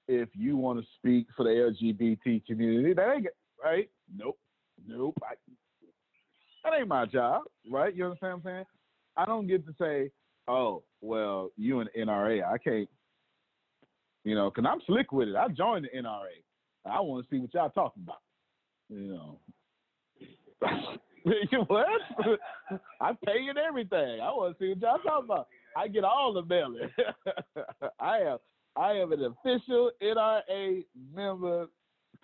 if 0.07 0.29
you 0.33 0.55
want 0.55 0.79
to 0.79 0.85
speak 0.95 1.27
for 1.35 1.43
the 1.43 1.49
LGBT 1.49 2.45
community. 2.45 2.93
That 2.93 3.13
ain't 3.13 3.27
right. 3.63 3.89
Nope. 4.15 4.39
Nope. 4.87 5.17
I, 5.23 5.35
that 6.63 6.73
ain't 6.77 6.87
my 6.87 7.05
job, 7.05 7.43
right? 7.69 7.95
You 7.95 8.05
understand 8.05 8.43
what 8.43 8.51
I'm 8.51 8.55
saying? 8.55 8.65
I 9.15 9.25
don't 9.25 9.47
get 9.47 9.65
to 9.65 9.73
say, 9.79 10.11
oh, 10.47 10.83
well, 11.01 11.51
you 11.57 11.79
an 11.79 11.89
NRA. 11.97 12.43
I 12.43 12.57
can't, 12.57 12.89
you 14.23 14.35
know, 14.35 14.49
because 14.49 14.69
I'm 14.69 14.81
slick 14.85 15.11
with 15.11 15.29
it. 15.29 15.35
I 15.35 15.47
joined 15.49 15.85
the 15.85 15.97
NRA. 15.97 16.43
I 16.85 17.01
want 17.01 17.27
to 17.27 17.35
see 17.35 17.39
what 17.39 17.53
y'all 17.53 17.69
talking 17.69 18.03
about. 18.03 18.21
You 18.89 19.13
know. 19.13 19.39
what? 21.67 21.87
I 23.01 23.11
pay 23.25 23.39
it 23.39 23.57
everything. 23.57 24.21
I 24.21 24.31
want 24.31 24.57
to 24.57 24.63
see 24.63 24.69
what 24.69 24.81
y'all 24.81 24.97
talking 24.99 25.25
about. 25.25 25.47
I 25.75 25.87
get 25.87 26.03
all 26.03 26.33
the 26.33 26.43
mailing. 26.43 26.89
I 27.99 28.19
am 28.19 28.37
I 28.75 28.91
am 28.93 29.11
an 29.11 29.23
official 29.23 29.91
NRA 30.01 30.85
member, 31.13 31.67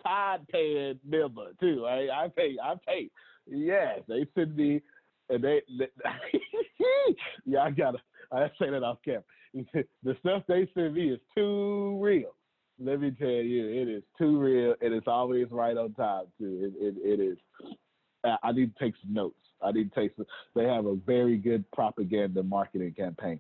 card 0.06 0.42
paying 0.52 1.00
member 1.08 1.48
too. 1.60 1.84
Right? 1.84 2.10
I 2.10 2.28
pay. 2.30 2.56
I 2.64 2.76
pay. 2.88 3.10
Yes, 3.48 4.00
they 4.08 4.26
send 4.36 4.56
me, 4.56 4.82
and 5.30 5.44
they. 5.44 5.62
they 5.78 5.88
yeah, 7.46 7.64
I 7.64 7.72
gotta. 7.72 8.00
I 8.32 8.48
say 8.60 8.70
that 8.70 8.84
off 8.84 8.98
camera. 9.04 9.24
the 9.54 10.18
stuff 10.20 10.44
they 10.48 10.68
send 10.74 10.96
me 10.96 11.12
is 11.12 11.20
too 11.36 12.00
real. 12.02 12.36
Let 12.80 13.00
me 13.02 13.12
tell 13.12 13.28
you, 13.28 13.68
it 13.70 13.88
is 13.88 14.04
too 14.18 14.40
real, 14.40 14.76
and 14.82 14.94
it's 14.94 15.08
always 15.08 15.48
right 15.52 15.78
on 15.78 15.94
time 15.94 16.26
too. 16.40 16.74
It, 16.80 16.96
it, 16.98 17.20
it 17.20 17.24
is. 17.24 17.38
I 18.42 18.52
need 18.54 18.76
to 18.76 18.84
take 18.84 18.94
some 19.04 19.14
notes. 19.14 19.36
I 19.62 19.72
need 19.72 19.94
to 19.94 20.00
take 20.00 20.16
some. 20.16 20.26
They 20.56 20.64
have 20.64 20.86
a 20.86 20.96
very 20.96 21.38
good 21.38 21.70
propaganda 21.72 22.42
marketing 22.42 22.94
campaign 22.98 23.40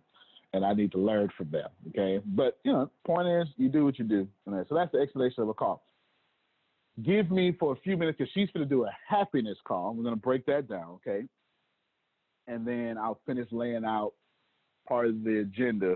and 0.53 0.63
I 0.63 0.74
need 0.74 0.91
to 0.91 1.00
learn 1.00 1.29
from 1.36 1.50
them. 1.51 1.69
Okay, 1.89 2.22
but 2.24 2.60
you 2.63 2.72
know, 2.72 2.89
point 3.05 3.27
is, 3.27 3.48
you 3.57 3.69
do 3.69 3.83
what 3.83 3.98
you 3.98 4.05
do. 4.05 4.27
So 4.45 4.75
that's 4.75 4.91
the 4.91 5.00
explanation 5.00 5.43
of 5.43 5.50
a 5.50 5.53
call. 5.53 5.83
Give 7.02 7.32
me 7.32 7.56
for 7.60 7.74
a 7.74 7.76
few 7.78 7.98
minutes 7.98 8.20
because 8.20 8.32
she's 8.34 8.50
going 8.52 8.68
to 8.68 8.70
do 8.70 8.86
a 8.86 8.92
happiness 9.08 9.58
call. 9.66 9.94
We're 9.96 10.04
going 10.04 10.16
to 10.16 10.22
break 10.22 10.46
that 10.46 10.68
down. 10.70 11.00
Okay, 11.08 11.24
and 12.48 12.68
then 12.68 12.98
I'll 13.00 13.20
finish 13.26 13.48
laying 13.52 13.84
out 13.84 14.14
part 14.88 15.08
of 15.08 15.24
the 15.24 15.40
agenda 15.40 15.96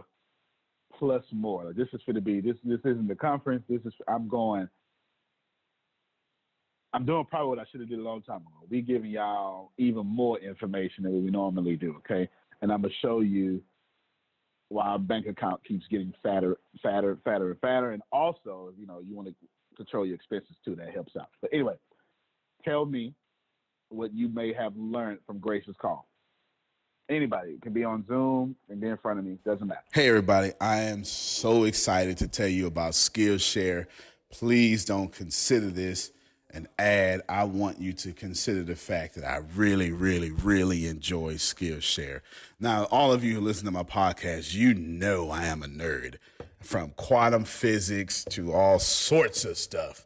plus 0.98 1.24
more. 1.32 1.66
Like 1.66 1.76
This 1.76 1.90
is 1.94 2.02
going 2.06 2.16
to 2.16 2.22
be 2.22 2.42
this. 2.42 2.56
This 2.64 2.80
isn't 2.80 3.08
the 3.08 3.16
conference. 3.16 3.64
This 3.70 3.82
is 3.86 3.94
I'm 4.08 4.28
going. 4.28 4.68
I'm 6.94 7.06
doing 7.06 7.26
probably 7.30 7.50
what 7.50 7.60
I 7.60 7.66
should 7.70 7.82
have 7.82 7.90
did 7.90 8.00
a 8.00 8.02
long 8.02 8.24
time 8.24 8.38
ago. 8.38 8.66
We 8.70 8.82
giving 8.82 9.12
y'all 9.12 9.72
even 9.78 10.08
more 10.08 10.40
information 10.40 11.04
than 11.04 11.24
we 11.24 11.30
normally 11.30 11.76
do. 11.76 11.96
Okay, 11.98 12.28
and 12.62 12.72
I'm 12.72 12.82
gonna 12.82 12.94
show 13.04 13.20
you 13.20 13.62
why 14.70 14.88
our 14.88 15.00
bank 15.00 15.28
account 15.28 15.64
keeps 15.64 15.86
getting 15.90 16.14
fatter, 16.24 16.58
fatter, 16.82 17.18
fatter, 17.24 17.52
and 17.52 17.60
fatter. 17.60 17.92
And 17.92 18.02
also, 18.12 18.74
you 18.78 18.88
know, 18.88 19.00
you 19.08 19.16
want 19.16 19.28
to 19.28 19.36
control 19.78 20.06
your 20.06 20.16
expenses 20.16 20.56
too. 20.66 20.76
That 20.76 20.94
helps 20.94 21.16
out. 21.16 21.30
But 21.42 21.52
anyway, 21.54 21.76
tell 22.66 22.86
me 22.86 23.14
what 23.90 24.14
you 24.14 24.28
may 24.28 24.54
have 24.54 24.76
learned 24.76 25.20
from 25.26 25.40
Grace's 25.40 25.76
call. 25.80 26.08
Anybody 27.10 27.52
it 27.52 27.62
can 27.62 27.72
be 27.72 27.86
on 27.86 28.06
Zoom 28.06 28.58
and 28.70 28.82
be 28.82 28.88
in 28.88 28.98
front 28.98 29.20
of 29.20 29.26
me. 29.26 29.38
Doesn't 29.46 29.66
matter. 29.66 29.80
Hey, 29.94 30.10
everybody! 30.10 30.52
I 30.60 30.80
am 30.80 31.06
so 31.06 31.64
excited 31.64 32.18
to 32.18 32.28
tell 32.28 32.50
you 32.50 32.68
about 32.68 32.94
Skillshare. 32.94 33.86
Please 34.30 34.84
don't 34.84 35.14
consider 35.14 35.68
this 35.68 36.12
an 36.58 36.68
ad, 36.80 37.22
I 37.28 37.44
want 37.44 37.80
you 37.80 37.94
to 37.94 38.14
consider 38.14 38.64
the 38.64 38.76
fact 38.76 39.16
that 39.16 39.26
I 39.26 39.38
really, 39.56 39.92
really, 39.92 40.32
really 40.32 40.88
enjoy 40.88 41.36
Skillshare. 41.36 42.22
Now, 42.60 42.86
all 42.86 43.12
of 43.12 43.24
you 43.24 43.36
who 43.36 43.42
listen 43.42 43.66
to 43.66 43.72
my 43.72 43.84
podcast, 43.84 44.54
you 44.54 44.74
know 44.74 45.30
I 45.30 45.46
am 45.46 45.62
a 45.62 45.68
nerd. 45.68 46.16
From 46.60 46.92
quantum 46.92 47.46
physics 47.46 48.26
to 48.32 48.54
all 48.54 48.80
sorts 48.80 49.46
of 49.46 49.58
stuff. 49.58 50.06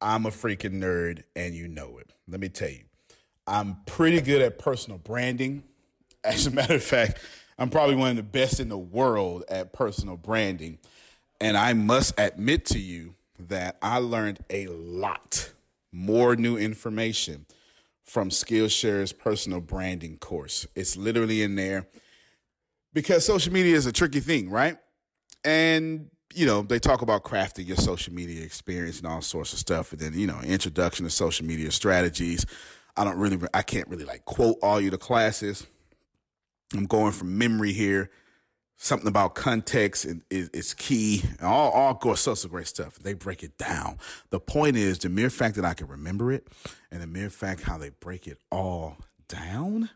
I'm 0.00 0.24
a 0.26 0.30
freaking 0.30 0.80
nerd, 0.80 1.24
and 1.36 1.54
you 1.54 1.68
know 1.68 1.98
it. 1.98 2.12
Let 2.26 2.40
me 2.40 2.48
tell 2.48 2.70
you, 2.70 2.84
I'm 3.46 3.76
pretty 3.86 4.20
good 4.20 4.40
at 4.40 4.58
personal 4.58 4.98
branding. 4.98 5.64
As 6.24 6.46
a 6.46 6.50
matter 6.50 6.74
of 6.74 6.82
fact, 6.82 7.18
I'm 7.58 7.70
probably 7.70 7.96
one 7.96 8.10
of 8.10 8.16
the 8.16 8.22
best 8.22 8.60
in 8.60 8.68
the 8.68 8.78
world 8.78 9.44
at 9.48 9.72
personal 9.72 10.16
branding. 10.16 10.78
And 11.40 11.56
I 11.56 11.72
must 11.72 12.18
admit 12.18 12.64
to 12.66 12.78
you 12.78 13.14
that 13.38 13.78
I 13.82 13.98
learned 13.98 14.40
a 14.50 14.66
lot 14.68 15.52
more 15.92 16.36
new 16.36 16.56
information 16.56 17.46
from 18.04 18.30
Skillshare's 18.30 19.12
personal 19.12 19.60
branding 19.60 20.18
course. 20.18 20.66
It's 20.74 20.96
literally 20.96 21.42
in 21.42 21.54
there 21.54 21.86
because 22.92 23.24
social 23.24 23.52
media 23.52 23.76
is 23.76 23.86
a 23.86 23.92
tricky 23.92 24.20
thing, 24.20 24.50
right? 24.50 24.78
And 25.44 26.10
you 26.32 26.46
know, 26.46 26.62
they 26.62 26.78
talk 26.78 27.02
about 27.02 27.24
crafting 27.24 27.66
your 27.66 27.76
social 27.76 28.14
media 28.14 28.44
experience 28.44 28.98
and 28.98 29.08
all 29.08 29.20
sorts 29.20 29.52
of 29.52 29.58
stuff. 29.58 29.90
And 29.90 30.00
then, 30.00 30.12
you 30.14 30.28
know, 30.28 30.38
introduction 30.44 31.04
to 31.04 31.10
social 31.10 31.44
media 31.44 31.72
strategies. 31.72 32.46
I 32.96 33.02
don't 33.02 33.18
really, 33.18 33.36
I 33.52 33.62
can't 33.62 33.88
really 33.88 34.04
like 34.04 34.24
quote 34.26 34.56
all 34.62 34.80
you 34.80 34.90
the 34.90 34.98
classes. 34.98 35.66
I'm 36.72 36.86
going 36.86 37.10
from 37.10 37.36
memory 37.36 37.72
here 37.72 38.10
something 38.82 39.08
about 39.08 39.34
context 39.34 40.06
is, 40.30 40.48
is 40.50 40.72
key. 40.72 41.22
All, 41.42 41.70
all 41.70 42.16
sorts 42.16 42.44
of 42.44 42.50
great 42.50 42.66
stuff. 42.66 42.98
They 42.98 43.12
break 43.12 43.42
it 43.42 43.58
down. 43.58 43.98
The 44.30 44.40
point 44.40 44.76
is 44.76 44.98
the 44.98 45.10
mere 45.10 45.28
fact 45.28 45.56
that 45.56 45.66
I 45.66 45.74
can 45.74 45.86
remember 45.86 46.32
it 46.32 46.48
and 46.90 47.02
the 47.02 47.06
mere 47.06 47.28
fact 47.28 47.62
how 47.62 47.76
they 47.76 47.90
break 47.90 48.26
it 48.26 48.38
all 48.50 48.96
down 49.28 49.90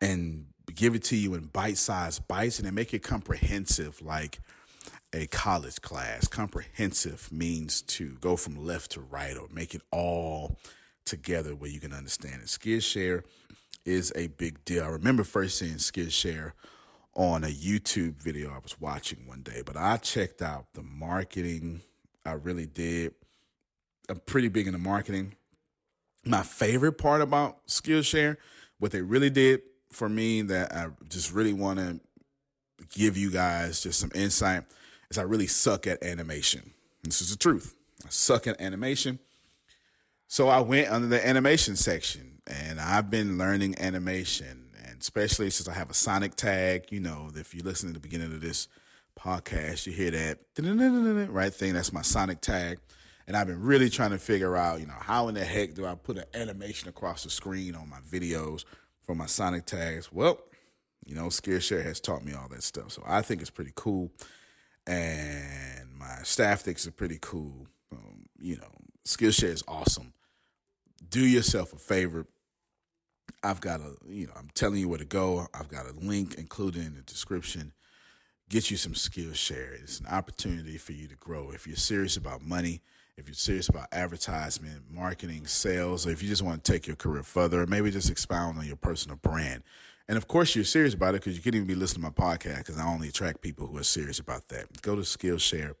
and 0.00 0.46
give 0.74 0.96
it 0.96 1.04
to 1.04 1.16
you 1.16 1.34
in 1.34 1.44
bite-sized 1.44 2.26
bites 2.26 2.58
and 2.58 2.66
they 2.66 2.72
make 2.72 2.92
it 2.92 3.04
comprehensive 3.04 4.02
like 4.02 4.40
a 5.16 5.26
college 5.28 5.80
class. 5.80 6.28
Comprehensive 6.28 7.32
means 7.32 7.80
to 7.80 8.16
go 8.20 8.36
from 8.36 8.66
left 8.66 8.92
to 8.92 9.00
right 9.00 9.36
or 9.36 9.48
make 9.50 9.74
it 9.74 9.80
all 9.90 10.58
together 11.06 11.54
where 11.54 11.70
you 11.70 11.80
can 11.80 11.94
understand 11.94 12.42
it. 12.42 12.48
Skillshare 12.48 13.22
is 13.86 14.12
a 14.14 14.26
big 14.26 14.62
deal. 14.66 14.84
I 14.84 14.88
remember 14.88 15.24
first 15.24 15.58
seeing 15.58 15.76
Skillshare 15.76 16.52
on 17.14 17.44
a 17.44 17.48
YouTube 17.48 18.16
video 18.16 18.50
I 18.50 18.58
was 18.58 18.78
watching 18.78 19.26
one 19.26 19.40
day, 19.40 19.62
but 19.64 19.76
I 19.76 19.96
checked 19.96 20.42
out 20.42 20.66
the 20.74 20.82
marketing. 20.82 21.80
I 22.26 22.32
really 22.32 22.66
did. 22.66 23.14
I'm 24.10 24.20
pretty 24.20 24.48
big 24.48 24.66
into 24.66 24.78
marketing. 24.78 25.34
My 26.26 26.42
favorite 26.42 26.98
part 26.98 27.22
about 27.22 27.66
Skillshare, 27.68 28.36
what 28.78 28.92
they 28.92 29.00
really 29.00 29.30
did 29.30 29.62
for 29.90 30.10
me 30.10 30.42
that 30.42 30.74
I 30.74 30.88
just 31.08 31.32
really 31.32 31.54
want 31.54 31.78
to 31.78 32.00
give 32.92 33.16
you 33.16 33.30
guys 33.30 33.80
just 33.80 33.98
some 33.98 34.12
insight 34.14 34.64
is 35.10 35.18
I 35.18 35.22
really 35.22 35.46
suck 35.46 35.86
at 35.86 36.02
animation. 36.02 36.72
This 37.02 37.20
is 37.20 37.30
the 37.30 37.36
truth. 37.36 37.74
I 38.04 38.08
suck 38.10 38.46
at 38.46 38.60
animation. 38.60 39.18
So 40.28 40.48
I 40.48 40.60
went 40.60 40.90
under 40.90 41.06
the 41.06 41.26
animation 41.26 41.76
section 41.76 42.40
and 42.46 42.80
I've 42.80 43.10
been 43.10 43.38
learning 43.38 43.76
animation 43.78 44.66
and 44.84 45.00
especially 45.00 45.50
since 45.50 45.68
I 45.68 45.74
have 45.74 45.90
a 45.90 45.94
sonic 45.94 46.34
tag, 46.34 46.86
you 46.90 47.00
know, 47.00 47.30
if 47.34 47.54
you 47.54 47.62
listen 47.62 47.88
to 47.88 47.94
the 47.94 48.00
beginning 48.00 48.32
of 48.32 48.40
this 48.40 48.68
podcast, 49.18 49.86
you 49.86 49.92
hear 49.92 50.10
that 50.10 50.38
right 51.30 51.54
thing. 51.54 51.74
That's 51.74 51.92
my 51.92 52.02
sonic 52.02 52.40
tag. 52.40 52.78
And 53.26 53.36
I've 53.36 53.46
been 53.46 53.62
really 53.62 53.90
trying 53.90 54.10
to 54.10 54.18
figure 54.18 54.56
out, 54.56 54.80
you 54.80 54.86
know, 54.86 54.94
how 54.98 55.28
in 55.28 55.34
the 55.34 55.44
heck 55.44 55.74
do 55.74 55.84
I 55.84 55.94
put 55.96 56.18
an 56.18 56.24
animation 56.34 56.88
across 56.88 57.24
the 57.24 57.30
screen 57.30 57.74
on 57.74 57.88
my 57.88 57.98
videos 58.00 58.64
for 59.02 59.14
my 59.14 59.26
sonic 59.26 59.66
tags? 59.66 60.12
Well, 60.12 60.40
you 61.04 61.14
know, 61.14 61.26
Skillshare 61.26 61.84
has 61.84 62.00
taught 62.00 62.24
me 62.24 62.32
all 62.34 62.48
that 62.48 62.62
stuff. 62.62 62.92
So 62.92 63.02
I 63.06 63.22
think 63.22 63.40
it's 63.40 63.50
pretty 63.50 63.72
cool. 63.74 64.10
And 64.86 65.90
my 65.98 66.18
staff 66.22 66.60
thinks 66.60 66.86
are 66.86 66.92
pretty 66.92 67.18
cool. 67.20 67.66
Um, 67.92 68.26
you 68.38 68.56
know, 68.56 68.70
Skillshare 69.04 69.52
is 69.52 69.64
awesome. 69.66 70.12
Do 71.08 71.24
yourself 71.24 71.72
a 71.72 71.78
favor. 71.78 72.26
I've 73.42 73.60
got 73.60 73.80
a, 73.80 73.94
you 74.06 74.26
know, 74.26 74.32
I'm 74.36 74.50
telling 74.54 74.78
you 74.78 74.88
where 74.88 74.98
to 74.98 75.04
go. 75.04 75.46
I've 75.54 75.68
got 75.68 75.86
a 75.86 75.92
link 75.92 76.34
included 76.34 76.86
in 76.86 76.94
the 76.94 77.02
description. 77.02 77.72
Get 78.48 78.70
you 78.70 78.76
some 78.76 78.92
Skillshare. 78.92 79.82
It's 79.82 80.00
an 80.00 80.06
opportunity 80.06 80.78
for 80.78 80.92
you 80.92 81.08
to 81.08 81.16
grow. 81.16 81.50
If 81.50 81.66
you're 81.66 81.76
serious 81.76 82.16
about 82.16 82.42
money, 82.42 82.80
if 83.16 83.26
you're 83.26 83.34
serious 83.34 83.68
about 83.68 83.88
advertisement, 83.92 84.84
marketing, 84.90 85.46
sales, 85.46 86.06
or 86.06 86.10
if 86.10 86.22
you 86.22 86.28
just 86.28 86.42
want 86.42 86.62
to 86.62 86.72
take 86.72 86.86
your 86.86 86.96
career 86.96 87.22
further, 87.22 87.62
or 87.62 87.66
maybe 87.66 87.90
just 87.90 88.10
expound 88.10 88.58
on 88.58 88.66
your 88.66 88.76
personal 88.76 89.16
brand. 89.16 89.62
And 90.08 90.16
of 90.16 90.28
course, 90.28 90.54
you're 90.54 90.64
serious 90.64 90.94
about 90.94 91.14
it 91.14 91.22
because 91.22 91.36
you 91.36 91.42
couldn't 91.42 91.58
even 91.58 91.66
be 91.66 91.74
listening 91.74 92.04
to 92.04 92.20
my 92.20 92.34
podcast 92.34 92.58
because 92.58 92.78
I 92.78 92.86
only 92.86 93.08
attract 93.08 93.40
people 93.40 93.66
who 93.66 93.76
are 93.78 93.82
serious 93.82 94.18
about 94.18 94.48
that. 94.48 94.82
Go 94.82 94.94
to 94.94 95.02
Skillshare. 95.02 95.74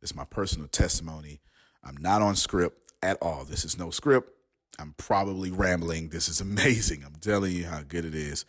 It's 0.00 0.14
my 0.14 0.24
personal 0.24 0.68
testimony. 0.68 1.40
I'm 1.84 1.96
not 1.98 2.22
on 2.22 2.36
script 2.36 2.92
at 3.02 3.18
all. 3.20 3.44
This 3.44 3.64
is 3.64 3.78
no 3.78 3.90
script. 3.90 4.30
I'm 4.78 4.94
probably 4.96 5.50
rambling. 5.50 6.08
This 6.08 6.28
is 6.28 6.40
amazing. 6.40 7.02
I'm 7.04 7.16
telling 7.20 7.52
you 7.52 7.66
how 7.66 7.82
good 7.82 8.04
it 8.04 8.14
is. 8.14 8.44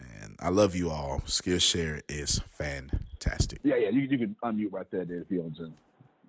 And 0.00 0.36
I 0.40 0.48
love 0.50 0.74
you 0.74 0.90
all. 0.90 1.20
Skillshare 1.26 2.02
is 2.08 2.40
fantastic. 2.50 3.60
Yeah, 3.62 3.76
yeah. 3.76 3.90
You, 3.90 4.02
you 4.02 4.18
can 4.18 4.36
unmute 4.42 4.72
right 4.72 4.90
there, 4.90 5.02
if 5.02 5.30
you 5.30 5.40
want 5.40 5.56
to 5.56 5.72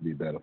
be 0.02 0.12
better. 0.12 0.38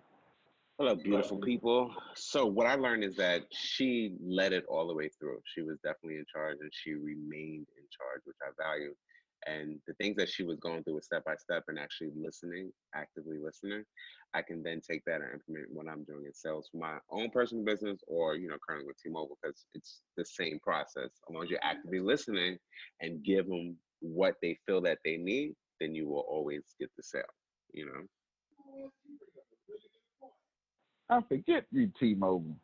Hello, 0.76 0.96
beautiful 0.96 1.38
people. 1.38 1.94
So 2.16 2.46
what 2.46 2.66
I 2.66 2.74
learned 2.74 3.04
is 3.04 3.14
that 3.14 3.42
she 3.52 4.16
led 4.20 4.52
it 4.52 4.64
all 4.68 4.88
the 4.88 4.94
way 4.94 5.08
through. 5.08 5.38
She 5.44 5.62
was 5.62 5.78
definitely 5.84 6.16
in 6.16 6.24
charge 6.26 6.56
and 6.60 6.70
she 6.72 6.94
remained 6.94 7.68
in 7.78 7.86
charge, 7.96 8.22
which 8.24 8.36
I 8.42 8.50
value. 8.60 8.92
And 9.46 9.78
the 9.86 9.94
things 9.94 10.16
that 10.16 10.28
she 10.28 10.42
was 10.42 10.58
going 10.58 10.82
through 10.82 10.96
was 10.96 11.04
step 11.04 11.24
by 11.24 11.36
step 11.36 11.62
and 11.68 11.78
actually 11.78 12.10
listening, 12.16 12.72
actively 12.92 13.38
listening. 13.38 13.84
I 14.34 14.42
can 14.42 14.64
then 14.64 14.80
take 14.80 15.04
that 15.04 15.20
and 15.20 15.34
implement 15.34 15.68
what 15.72 15.86
I'm 15.86 16.02
doing 16.02 16.24
in 16.26 16.34
sales 16.34 16.68
for 16.72 16.78
my 16.78 16.98
own 17.08 17.30
personal 17.30 17.64
business 17.64 18.00
or, 18.08 18.34
you 18.34 18.48
know, 18.48 18.56
currently 18.68 18.88
with 18.88 19.00
T-Mobile 19.00 19.38
because 19.40 19.66
it's 19.74 20.00
the 20.16 20.24
same 20.24 20.58
process. 20.58 21.04
As 21.04 21.32
long 21.32 21.44
as 21.44 21.50
you're 21.50 21.60
actively 21.62 22.00
listening 22.00 22.58
and 23.00 23.22
give 23.22 23.46
them 23.46 23.76
what 24.00 24.34
they 24.42 24.58
feel 24.66 24.80
that 24.80 24.98
they 25.04 25.18
need, 25.18 25.54
then 25.80 25.94
you 25.94 26.08
will 26.08 26.26
always 26.28 26.74
get 26.80 26.90
the 26.96 27.04
sale, 27.04 27.22
you 27.72 27.86
know? 27.86 28.02
I 31.10 31.20
forget 31.28 31.66
you, 31.70 31.90
T-Mobile. 31.98 32.56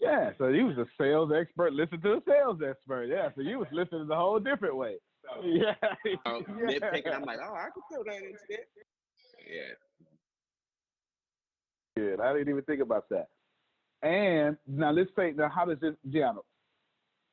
Yeah, 0.00 0.30
so 0.38 0.48
you 0.48 0.66
was 0.66 0.76
a 0.78 0.86
sales 1.00 1.30
expert. 1.34 1.72
Listen 1.72 2.00
to 2.02 2.14
a 2.14 2.20
sales 2.28 2.60
expert. 2.68 3.06
Yeah, 3.06 3.28
so 3.34 3.42
you 3.42 3.58
was 3.58 3.68
listening 3.72 4.06
the 4.06 4.16
whole 4.16 4.38
different 4.40 4.76
way. 4.76 4.96
Yeah. 5.42 5.72
Um, 6.26 6.44
yeah. 6.68 6.78
Nitpicking, 6.78 7.14
I'm 7.14 7.22
like, 7.22 7.38
oh, 7.42 7.54
I 7.54 7.68
can 7.72 7.82
throw 7.90 8.04
that 8.04 8.16
into 8.16 8.38
it. 8.50 8.68
Yeah. 9.50 9.72
Good. 11.96 12.20
I 12.20 12.32
didn't 12.34 12.50
even 12.50 12.62
think 12.64 12.82
about 12.82 13.08
that. 13.08 13.28
And 14.02 14.58
now 14.66 14.90
let's 14.90 15.08
say, 15.16 15.32
now 15.32 15.48
how 15.48 15.64
does 15.64 15.80
this, 15.80 15.94
Gianna, 16.10 16.40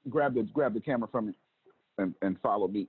grab 0.10 0.36
the 0.36 0.44
grab 0.44 0.74
the 0.74 0.80
camera 0.80 1.10
from 1.12 1.28
me 1.28 1.34
and, 1.98 2.16
and 2.22 2.40
follow 2.42 2.70
me. 2.70 2.88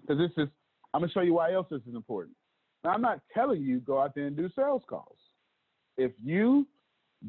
Because 0.00 0.18
this 0.18 0.30
is, 0.42 0.48
I'm 0.94 1.02
gonna 1.02 1.12
show 1.12 1.20
you 1.20 1.34
why 1.34 1.52
else 1.52 1.66
this 1.70 1.82
is 1.86 1.94
important. 1.94 2.34
Now 2.84 2.90
I'm 2.90 3.02
not 3.02 3.20
telling 3.34 3.62
you 3.62 3.80
go 3.80 4.00
out 4.00 4.14
there 4.14 4.26
and 4.26 4.36
do 4.36 4.48
sales 4.56 4.82
calls 4.88 5.18
if 5.98 6.12
you 6.24 6.66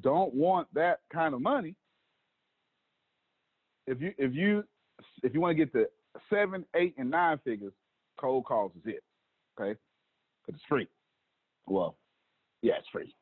don't 0.02 0.34
want 0.34 0.68
that 0.74 1.00
kind 1.12 1.34
of 1.34 1.42
money, 1.42 1.76
if 3.88 4.00
you 4.00 4.14
if 4.18 4.34
you 4.34 4.64
if 5.24 5.34
you 5.34 5.42
want 5.42 5.58
to 5.58 5.66
get 5.66 5.74
to 5.74 5.88
seven, 6.30 6.64
eight, 6.76 6.94
and 6.98 7.10
nine 7.10 7.40
figures, 7.44 7.74
cold 8.18 8.46
calls 8.46 8.72
is 8.76 8.84
it. 8.86 9.04
Okay, 9.60 9.78
because 10.46 10.60
it's 10.60 10.70
free. 10.70 10.88
Well, 11.66 11.96
yeah, 12.62 12.74
it's 12.78 12.88
free, 12.92 13.14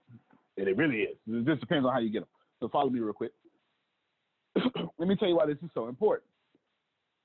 and 0.58 0.68
it 0.68 0.78
really 0.78 1.00
is. 1.00 1.18
It 1.28 1.46
just 1.46 1.62
depends 1.62 1.86
on 1.86 1.94
how 1.94 2.00
you 2.00 2.12
get 2.12 2.20
them. 2.20 2.30
So 2.60 2.68
follow 2.68 2.90
me 2.90 3.00
real 3.00 3.14
quick. 3.14 3.32
Let 4.56 5.08
me 5.08 5.16
tell 5.16 5.30
you 5.30 5.38
why 5.38 5.46
this 5.46 5.58
is 5.64 5.70
so 5.74 5.88
important. 5.88 6.30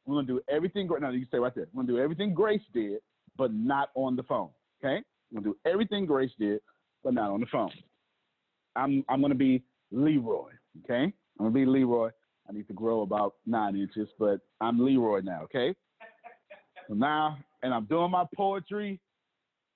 We're 0.06 0.16
gonna 0.16 0.26
do 0.26 0.40
everything. 0.48 0.88
Now 1.00 1.10
you 1.10 1.20
can 1.20 1.28
say 1.30 1.38
right 1.38 1.54
there. 1.54 1.66
We're 1.72 1.82
gonna 1.82 1.92
do 1.92 2.02
everything 2.02 2.32
Grace 2.32 2.62
did, 2.72 3.00
but 3.36 3.52
not 3.52 3.90
on 3.96 4.14
the 4.14 4.22
phone. 4.22 4.50
Okay, 4.84 5.02
we're 5.32 5.40
gonna 5.40 5.52
do 5.52 5.70
everything 5.70 6.06
Grace 6.06 6.32
did, 6.38 6.60
but 7.02 7.12
not 7.12 7.30
on 7.30 7.40
the 7.40 7.46
phone. 7.46 7.72
I'm 8.76 9.04
I'm 9.08 9.20
gonna 9.20 9.34
be 9.34 9.62
Leroy. 9.90 10.50
Okay, 10.84 11.04
I'm 11.04 11.12
gonna 11.38 11.50
be 11.50 11.66
Leroy. 11.66 12.10
I 12.48 12.52
need 12.52 12.66
to 12.68 12.74
grow 12.74 13.02
about 13.02 13.34
nine 13.46 13.76
inches, 13.76 14.08
but 14.18 14.40
I'm 14.60 14.84
Leroy 14.84 15.20
now. 15.20 15.42
Okay. 15.44 15.74
So 16.88 16.94
now, 16.94 17.38
and 17.62 17.72
I'm 17.72 17.84
doing 17.84 18.10
my 18.10 18.24
poetry. 18.34 19.00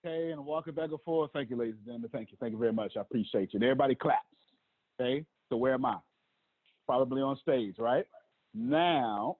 Okay, 0.04 0.30
and 0.30 0.40
I'm 0.40 0.46
walking 0.46 0.74
back 0.74 0.90
and 0.90 1.00
forth. 1.02 1.30
Thank 1.32 1.50
you, 1.50 1.56
ladies 1.56 1.74
and 1.76 1.84
gentlemen. 1.84 2.10
Thank 2.12 2.30
you. 2.30 2.36
Thank 2.40 2.52
you 2.52 2.58
very 2.58 2.72
much. 2.72 2.92
I 2.96 3.00
appreciate 3.00 3.52
you. 3.52 3.58
And 3.58 3.64
everybody 3.64 3.94
claps. 3.94 4.24
Okay. 5.00 5.24
So 5.48 5.56
where 5.56 5.74
am 5.74 5.84
I? 5.84 5.96
Probably 6.86 7.22
on 7.22 7.36
stage, 7.38 7.76
right? 7.78 8.06
Now, 8.54 9.36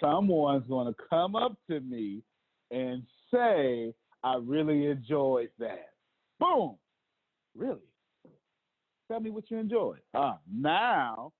someone's 0.00 0.66
to 0.68 0.94
come 1.08 1.34
up 1.36 1.56
to 1.70 1.80
me 1.80 2.22
and 2.70 3.02
say, 3.32 3.94
I 4.22 4.36
really 4.40 4.86
enjoyed 4.86 5.50
that. 5.58 5.90
Boom. 6.38 6.76
Really? 7.56 7.78
Tell 9.08 9.20
me 9.20 9.30
what 9.30 9.50
you 9.50 9.58
enjoyed. 9.58 10.00
Ah, 10.14 10.38
now 10.52 11.32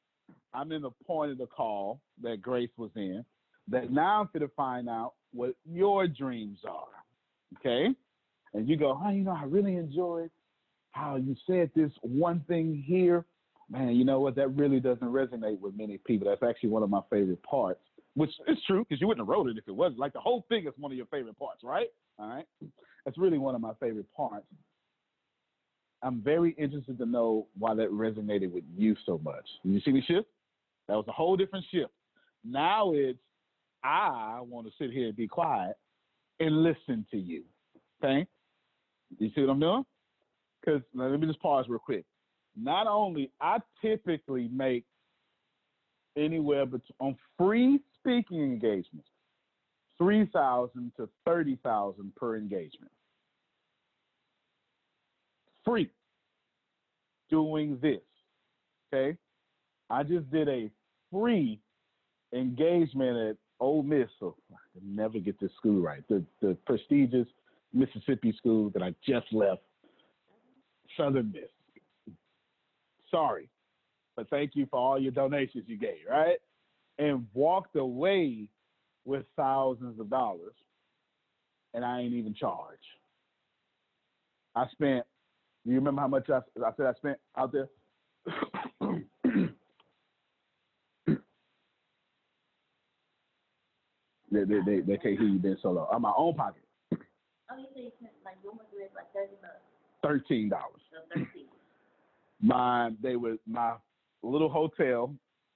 I'm 0.55 0.73
in 0.73 0.83
the 0.83 0.91
point 1.07 1.33
of 1.33 1.39
the 1.39 1.47
call 1.47 2.01
that 2.23 2.41
Grace 2.41 2.71
was 2.77 2.91
in. 2.97 3.25
That 3.69 3.91
now 3.91 4.21
I'm 4.21 4.29
going 4.33 4.49
to 4.49 4.55
find 4.55 4.89
out 4.89 5.15
what 5.33 5.55
your 5.65 6.07
dreams 6.07 6.59
are. 6.69 6.87
Okay? 7.59 7.89
And 8.55 8.69
you 8.69 8.77
go, 8.77 8.99
oh, 9.05 9.11
you 9.11 9.25
know, 9.25 9.33
I 9.33 9.45
really 9.45 9.77
enjoyed 9.77 10.31
how 10.93 11.17
you 11.17 11.35
said 11.47 11.71
this 11.75 11.91
one 12.03 12.45
thing 12.49 12.83
here. 12.87 13.25
Man, 13.69 13.97
you 13.97 14.05
know 14.05 14.21
what? 14.21 14.37
That 14.37 14.49
really 14.57 14.79
doesn't 14.79 15.07
resonate 15.07 15.61
with 15.61 15.77
many 15.77 15.99
people. 15.99 16.29
That's 16.29 16.49
actually 16.49 16.71
one 16.71 16.85
of 16.85 16.91
my 16.91 17.01
favorite 17.11 17.43
parts, 17.43 17.81
which 18.15 18.31
is 18.47 18.57
true 18.67 18.87
because 18.89 19.01
you 19.01 19.09
wouldn't 19.09 19.27
have 19.27 19.29
wrote 19.29 19.49
it 19.49 19.59
if 19.59 19.67
it 19.67 19.75
wasn't. 19.75 19.99
Like 19.99 20.13
the 20.13 20.21
whole 20.21 20.47
thing 20.49 20.67
is 20.67 20.73
one 20.79 20.93
of 20.93 20.97
your 20.97 21.07
favorite 21.07 21.39
parts, 21.39 21.63
right? 21.65 21.89
All 22.19 22.29
right. 22.29 22.47
That's 23.05 23.19
really 23.19 23.39
one 23.39 23.55
of 23.57 23.61
my 23.61 23.73
favorite 23.81 24.07
parts. 24.17 24.47
I'm 26.03 26.21
very 26.21 26.53
interested 26.59 26.99
to 26.99 27.07
know 27.07 27.47
why 27.59 27.75
that 27.75 27.91
resonated 27.91 28.53
with 28.53 28.65
you 28.77 28.97
so 29.05 29.21
much. 29.25 29.45
You 29.65 29.81
see 29.81 29.93
the 29.93 30.03
shift? 30.03 30.29
That 30.89 30.95
was 30.95 31.07
a 31.09 31.13
whole 31.13 31.37
different 31.37 31.65
shift. 31.71 31.91
Now 32.45 32.93
it's 32.93 33.19
I 33.83 34.41
want 34.41 34.67
to 34.67 34.73
sit 34.79 34.93
here 34.93 35.09
and 35.09 35.17
be 35.17 35.29
quiet 35.29 35.77
and 36.41 36.63
listen 36.63 37.07
to 37.11 37.17
you. 37.17 37.43
Okay? 38.03 38.27
You 39.19 39.31
see 39.35 39.41
what 39.41 39.51
I'm 39.51 39.61
doing? 39.61 39.85
Because 40.61 40.83
let 40.95 41.19
me 41.19 41.27
just 41.27 41.41
pause 41.41 41.67
real 41.69 41.79
quick. 41.79 42.05
Not 42.57 42.87
only 42.87 43.31
I 43.41 43.59
typically 43.83 44.49
make 44.53 44.85
anywhere 46.17 46.67
but 46.67 46.81
on 46.99 47.17
free 47.39 47.81
speaking 47.99 48.43
engagements, 48.43 49.09
three 49.99 50.27
thousand 50.33 50.93
to 50.97 51.09
thirty 51.25 51.59
thousand 51.63 52.15
per 52.17 52.37
engagement 52.37 52.91
free 55.67 55.91
doing 57.31 57.79
this. 57.83 58.01
Okay. 58.93 59.17
I 59.91 60.03
just 60.03 60.31
did 60.31 60.49
a 60.49 60.71
free 61.13 61.61
engagement 62.33 63.17
at 63.31 63.37
Ole 63.61 63.83
Miss. 63.83 64.09
So 64.21 64.37
I 64.51 64.79
can 64.79 64.97
never 64.97 65.19
get 65.19 65.39
this 65.41 65.51
school 65.59 65.81
right. 65.81 66.03
The 66.09 66.25
the 66.41 66.57
prestigious 66.67 67.27
Mississippi 67.73 68.33
school 68.37 68.71
that 68.71 68.83
I 68.83 68.95
just 69.07 69.33
left, 69.33 69.63
Southern 70.97 71.33
Miss. 71.33 72.15
Sorry. 73.11 73.49
But 74.17 74.31
thank 74.31 74.53
you 74.55 74.67
for 74.71 74.79
all 74.79 74.99
your 74.99 75.13
donations 75.13 75.65
you 75.67 75.77
gave, 75.77 75.99
right? 76.09 76.39
and 76.99 77.27
walked 77.35 77.77
away 77.77 78.49
with 79.05 79.25
thousands 79.37 80.01
of 80.01 80.11
dollars, 80.11 80.55
and 81.75 81.85
I 81.85 82.01
ain't 82.01 82.15
even 82.15 82.35
charged. 82.35 82.81
I 84.55 84.67
spent. 84.73 85.05
Do 85.67 85.73
you 85.73 85.79
remember 85.79 86.01
how 86.01 86.07
much 86.09 86.31
I, 86.31 86.39
I 86.65 86.71
said 86.77 86.87
I 86.87 86.93
spent 86.95 87.19
out 87.37 87.51
there? 87.53 87.67
they, 94.31 94.45
they, 94.45 94.61
they, 94.65 94.81
they 94.81 94.97
can't 94.97 95.19
hear 95.19 95.27
you 95.27 95.41
being 95.41 95.57
so 95.61 95.73
low. 95.73 95.89
On 95.91 96.01
my 96.01 96.13
own 96.17 96.35
pocket. 96.35 96.63
Oh, 96.93 97.57
you 97.59 97.67
say 97.75 97.81
you 97.83 97.91
spent 97.99 98.13
like 98.25 98.37
rent 98.45 98.91
like 98.95 99.13
thirty 99.13 99.35
bucks, 99.41 99.55
Thirteen 100.03 100.49
dollars. 100.49 100.83
so 100.91 100.99
thirteen. 101.13 101.47
my 102.41 102.91
they 103.03 103.17
were 103.17 103.37
my 103.47 103.75
little 104.23 104.49
hotel 104.49 105.15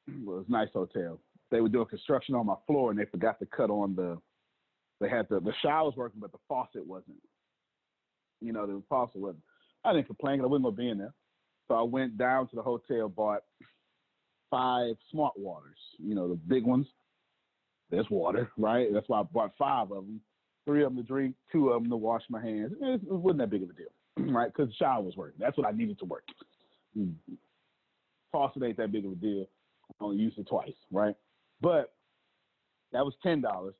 well, 0.25 0.39
was 0.39 0.47
a 0.49 0.53
nice 0.53 0.69
hotel. 0.73 1.21
They 1.53 1.61
were 1.61 1.69
doing 1.69 1.87
construction 1.87 2.35
on 2.35 2.47
my 2.47 2.55
floor 2.67 2.91
and 2.91 2.99
they 2.99 3.05
forgot 3.05 3.39
to 3.41 3.47
cut 3.47 3.71
on 3.71 3.95
the 3.95 4.19
they 5.01 5.09
had 5.09 5.29
the 5.29 5.39
the 5.41 5.53
showers 5.63 5.95
working 5.97 6.21
but 6.21 6.33
the 6.33 6.39
faucet 6.49 6.85
wasn't. 6.85 7.17
You 8.41 8.53
know, 8.53 8.67
the 8.67 8.83
faucet 8.89 9.21
wasn't. 9.21 9.43
I 9.85 9.93
didn't 9.93 10.07
complain 10.07 10.39
'cause 10.39 10.45
I 10.45 10.49
wasn't 10.49 10.65
gonna 10.65 10.77
be 10.77 10.89
in 10.91 10.99
there. 10.99 11.15
So 11.69 11.75
I 11.75 11.83
went 11.83 12.19
down 12.19 12.49
to 12.49 12.57
the 12.57 12.63
hotel, 12.63 13.09
bought 13.09 13.45
five 14.51 14.97
smart 15.11 15.39
waters, 15.39 15.79
you 15.99 16.15
know, 16.15 16.29
the 16.29 16.35
big 16.35 16.65
ones. 16.65 16.87
There's 17.91 18.11
water, 18.11 18.51
right? 18.57 18.93
That's 18.93 19.09
why 19.09 19.21
I 19.21 19.23
bought 19.23 19.57
five 19.57 19.91
of 19.93 20.05
them. 20.07 20.21
Three 20.65 20.85
of 20.85 20.95
them 20.95 21.03
to 21.03 21.07
drink, 21.07 21.37
two 21.51 21.71
of 21.71 21.83
them 21.83 21.91
to 21.91 21.97
wash 21.97 22.23
my 22.29 22.41
hands. 22.41 22.73
It, 22.81 23.03
wasn't 23.05 23.39
that 23.39 23.51
big 23.51 23.63
of 23.63 23.71
a 23.71 23.73
deal, 23.73 23.93
right? 24.33 24.53
Because 24.53 24.69
the 24.69 24.75
shower 24.75 25.03
was 25.03 25.17
working. 25.17 25.39
That's 25.39 25.57
what 25.57 25.67
I 25.67 25.71
needed 25.73 25.99
to 26.01 26.05
work. 26.05 26.25
Mm. 26.97 27.15
Faucet 28.33 28.63
ain't 28.63 28.77
that 28.77 28.93
big 28.93 29.07
of 29.07 29.13
a 29.13 29.17
deal. 29.17 29.47
I 30.01 30.05
only 30.05 30.19
used 30.19 30.39
it 30.39 30.47
twice, 30.47 30.75
right? 30.91 31.17
But 31.61 31.95
that 32.93 33.05
was 33.05 33.15
ten 33.23 33.41
dollars. 33.41 33.75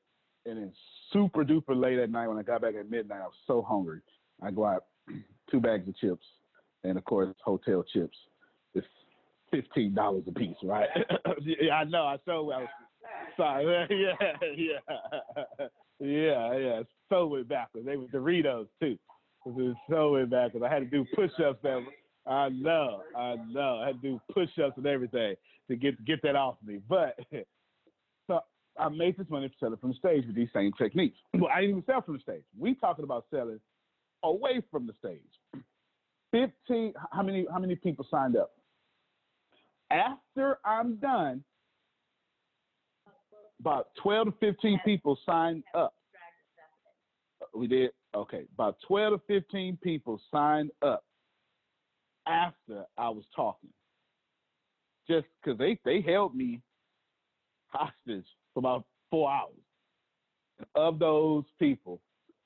And 0.45 0.57
then 0.57 0.73
super 1.13 1.43
duper 1.45 1.75
late 1.79 1.99
at 1.99 2.09
night 2.09 2.27
when 2.27 2.37
I 2.37 2.41
got 2.41 2.61
back 2.61 2.73
at 2.75 2.89
midnight, 2.89 3.21
I 3.21 3.27
was 3.27 3.35
so 3.45 3.61
hungry. 3.61 4.01
I 4.41 4.49
go 4.49 4.65
out 4.65 4.85
two 5.51 5.59
bags 5.59 5.87
of 5.87 5.97
chips, 5.97 6.25
and 6.83 6.97
of 6.97 7.05
course 7.05 7.29
hotel 7.43 7.83
chips. 7.93 8.17
It's 8.73 8.87
fifteen 9.51 9.93
dollars 9.93 10.23
a 10.27 10.31
piece, 10.31 10.55
right? 10.63 10.87
yeah, 11.41 11.75
I 11.75 11.83
know. 11.83 12.03
I 12.03 12.17
so 12.25 12.43
was 12.43 12.67
sorry. 13.37 13.65
yeah, 13.89 14.47
yeah, 14.55 15.67
yeah, 15.99 16.57
yeah. 16.57 16.81
So 17.09 17.27
went 17.27 17.49
backwards. 17.49 17.85
They 17.85 17.97
were 17.97 18.07
Doritos 18.07 18.67
too. 18.79 18.97
It 19.45 19.53
was 19.53 19.75
so 19.89 20.13
went 20.13 20.31
backwards. 20.31 20.65
I 20.67 20.73
had 20.73 20.79
to 20.79 20.85
do 20.85 21.05
push-ups. 21.15 21.59
That 21.63 21.83
I 22.27 22.49
know, 22.49 23.01
I 23.15 23.35
know. 23.51 23.79
I 23.83 23.87
had 23.87 24.01
to 24.01 24.09
do 24.09 24.21
push-ups 24.33 24.77
and 24.77 24.85
everything 24.85 25.35
to 25.69 25.75
get 25.75 26.03
get 26.05 26.21
that 26.23 26.35
off 26.35 26.55
me. 26.65 26.79
But 26.87 27.19
so 28.27 28.39
I 28.79 28.89
made 28.89 29.17
this 29.17 29.29
money 29.29 29.49
to 29.49 29.55
sell 29.59 29.73
it 29.73 29.81
from 29.81 29.89
the 29.91 29.95
stage 29.97 30.25
with 30.25 30.35
these 30.35 30.49
same 30.53 30.71
techniques. 30.77 31.17
Well, 31.33 31.51
I 31.53 31.61
didn't 31.61 31.77
even 31.77 31.83
sell 31.85 32.01
from 32.01 32.15
the 32.15 32.21
stage. 32.21 32.43
We 32.57 32.75
talking 32.75 33.03
about 33.03 33.25
selling 33.29 33.59
away 34.23 34.61
from 34.71 34.87
the 34.87 34.93
stage. 34.99 35.63
Fifteen. 36.31 36.93
How 37.11 37.23
many? 37.23 37.45
How 37.51 37.59
many 37.59 37.75
people 37.75 38.05
signed 38.09 38.35
up? 38.35 38.51
After 39.91 40.59
I'm 40.63 40.95
done, 40.95 41.43
about 43.59 43.87
twelve 44.01 44.27
to 44.27 44.33
fifteen 44.39 44.79
people 44.85 45.17
signed 45.25 45.63
up. 45.73 45.93
We 47.53 47.67
did 47.67 47.91
okay. 48.15 48.45
About 48.53 48.77
twelve 48.87 49.13
to 49.13 49.21
fifteen 49.27 49.77
people 49.83 50.21
signed 50.31 50.71
up 50.81 51.03
after 52.27 52.85
I 52.97 53.09
was 53.09 53.25
talking, 53.35 53.71
just 55.09 55.25
because 55.43 55.57
they 55.57 55.79
they 55.83 56.01
held 56.01 56.35
me 56.35 56.61
hostage 57.67 58.25
for 58.53 58.59
about 58.59 58.85
four 59.09 59.29
hours. 59.29 59.55
Of 60.75 60.99
those 60.99 61.43
people, 61.57 61.99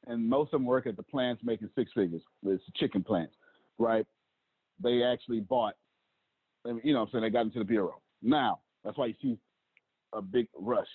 and 0.07 0.27
most 0.27 0.47
of 0.47 0.59
them 0.59 0.65
work 0.65 0.87
at 0.87 0.97
the 0.97 1.03
plants 1.03 1.41
making 1.43 1.69
six 1.75 1.91
figures. 1.93 2.21
It's 2.45 2.63
chicken 2.75 3.03
plants, 3.03 3.33
right? 3.77 4.05
They 4.81 5.03
actually 5.03 5.39
bought, 5.39 5.73
you 6.65 6.93
know 6.93 6.99
what 6.99 7.05
I'm 7.07 7.11
saying? 7.11 7.23
They 7.23 7.29
got 7.29 7.45
into 7.45 7.59
the 7.59 7.65
bureau. 7.65 8.01
Now, 8.21 8.59
that's 8.83 8.97
why 8.97 9.07
you 9.07 9.15
see 9.21 9.37
a 10.13 10.21
big 10.21 10.47
rush. 10.57 10.87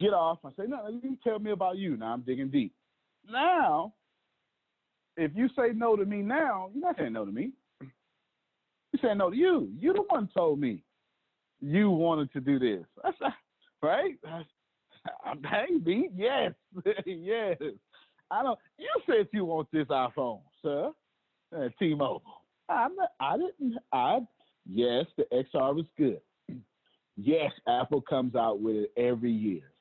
Get 0.00 0.14
off. 0.14 0.38
I 0.44 0.50
say, 0.50 0.66
no, 0.66 0.88
you 1.02 1.18
tell 1.22 1.38
me 1.38 1.50
about 1.50 1.76
you. 1.76 1.96
Now 1.96 2.12
I'm 2.14 2.22
digging 2.22 2.48
deep. 2.48 2.72
Now, 3.30 3.92
if 5.16 5.32
you 5.34 5.48
say 5.56 5.72
no 5.74 5.96
to 5.96 6.04
me 6.06 6.22
now, 6.22 6.70
you're 6.72 6.82
not 6.82 6.96
saying 6.96 7.12
no 7.12 7.24
to 7.24 7.32
me. 7.32 7.52
You're 7.80 9.00
saying 9.02 9.18
no 9.18 9.30
to 9.30 9.36
you. 9.36 9.70
You 9.78 9.92
the 9.92 10.02
one 10.08 10.28
told 10.34 10.58
me 10.58 10.82
you 11.60 11.90
wanted 11.90 12.32
to 12.32 12.40
do 12.40 12.58
this. 12.58 12.84
That's 13.02 13.16
right. 13.82 14.14
Baby, 15.42 16.10
yes, 16.14 16.52
yes. 17.06 17.56
I 18.30 18.42
don't. 18.42 18.58
You 18.78 18.88
said 19.06 19.28
you 19.32 19.44
want 19.44 19.68
this 19.72 19.86
iPhone, 19.88 20.40
sir. 20.62 20.90
Uh, 21.56 21.68
T-Mobile. 21.78 22.22
I'm 22.68 22.94
not, 22.94 23.10
I 23.18 23.36
didn't. 23.36 23.78
I 23.92 24.20
yes, 24.68 25.06
the 25.16 25.24
XR 25.32 25.74
was 25.74 25.86
good. 25.98 26.20
Yes, 27.22 27.52
Apple 27.68 28.00
comes 28.00 28.34
out 28.34 28.60
with 28.60 28.76
it 28.76 28.92
every 28.96 29.32
year. 29.32 29.72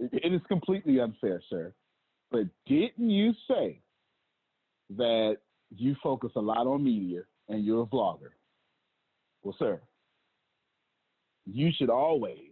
It 0.00 0.32
is 0.32 0.40
completely 0.48 0.98
unfair, 0.98 1.40
sir. 1.48 1.72
But 2.32 2.46
didn't 2.66 3.08
you 3.08 3.34
say 3.48 3.80
that 4.96 5.36
you 5.70 5.94
focus 6.02 6.32
a 6.34 6.40
lot 6.40 6.66
on 6.66 6.82
media 6.82 7.20
and 7.48 7.64
you're 7.64 7.82
a 7.82 7.86
vlogger? 7.86 8.30
Well, 9.44 9.54
sir, 9.60 9.80
you 11.44 11.70
should 11.76 11.90
always 11.90 12.45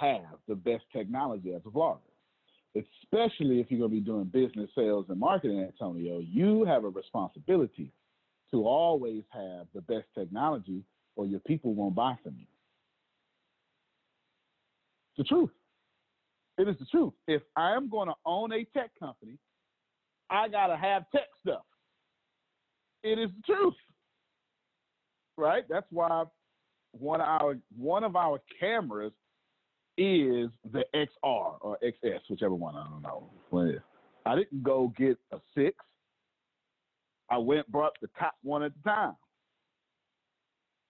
have 0.00 0.38
the 0.48 0.54
best 0.54 0.84
technology 0.92 1.54
as 1.54 1.62
a 1.66 1.70
vlogger, 1.70 1.98
especially 2.74 3.60
if 3.60 3.70
you're 3.70 3.80
going 3.80 3.90
to 3.90 3.96
be 3.96 4.00
doing 4.00 4.24
business, 4.24 4.70
sales, 4.74 5.06
and 5.08 5.20
marketing, 5.20 5.60
Antonio. 5.60 6.20
You 6.20 6.64
have 6.64 6.84
a 6.84 6.88
responsibility 6.88 7.92
to 8.50 8.66
always 8.66 9.22
have 9.30 9.66
the 9.74 9.82
best 9.82 10.06
technology 10.14 10.82
or 11.16 11.26
your 11.26 11.40
people 11.40 11.74
won't 11.74 11.94
buy 11.94 12.16
from 12.22 12.34
you. 12.38 12.46
The 15.18 15.24
truth. 15.24 15.50
It 16.58 16.68
is 16.68 16.76
the 16.78 16.86
truth. 16.86 17.12
If 17.26 17.42
I 17.56 17.74
am 17.74 17.88
going 17.88 18.08
to 18.08 18.14
own 18.24 18.52
a 18.52 18.64
tech 18.64 18.90
company, 18.98 19.38
I 20.28 20.48
got 20.48 20.68
to 20.68 20.76
have 20.76 21.04
tech 21.10 21.28
stuff. 21.40 21.62
It 23.02 23.18
is 23.18 23.30
the 23.36 23.54
truth. 23.54 23.74
Right? 25.36 25.64
That's 25.68 25.86
why 25.90 26.24
one 26.92 27.20
of 27.20 27.26
our 27.26 27.56
one 27.76 28.04
of 28.04 28.16
our 28.16 28.40
cameras 28.58 29.12
is 30.00 30.50
the 30.72 30.84
XR 30.94 31.56
or 31.60 31.78
XS, 31.84 32.20
whichever 32.30 32.54
one 32.54 32.74
I 32.74 32.84
don't 32.88 33.02
know. 33.02 33.30
I 34.24 34.36
didn't 34.36 34.62
go 34.62 34.92
get 34.96 35.18
a 35.32 35.38
six. 35.54 35.76
I 37.28 37.36
went 37.38 37.70
brought 37.70 37.92
the 38.00 38.08
top 38.18 38.34
one 38.42 38.62
at 38.62 38.72
the 38.74 38.90
time 38.90 39.14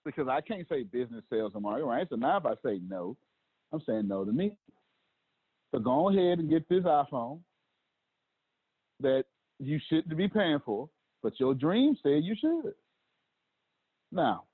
because 0.05 0.29
I 0.29 0.41
can't 0.41 0.67
say 0.69 0.85
business, 0.85 1.25
sales, 1.29 1.53
marketing. 1.59 1.89
Right? 1.89 2.07
So 2.09 2.17
now 2.17 2.39
if 2.39 2.47
I 2.47 2.55
say 2.65 2.81
no, 2.89 3.17
I'm 3.73 3.83
saying 3.87 4.07
no 4.07 4.25
to 4.25 4.33
me. 4.33 4.53
So 5.73 5.81
go 5.81 6.11
ahead 6.11 6.39
and 6.39 6.49
get 6.49 6.69
this 6.69 6.85
iPhone 6.85 7.41
that 9.01 9.25
you 9.59 9.81
shouldn't 9.89 10.17
be 10.17 10.29
paying 10.29 10.61
for, 10.65 10.89
but 11.23 11.39
your 11.39 11.55
dream 11.55 11.97
said 12.03 12.25
you 12.25 12.35
should. 12.41 12.75
Now, 14.13 14.45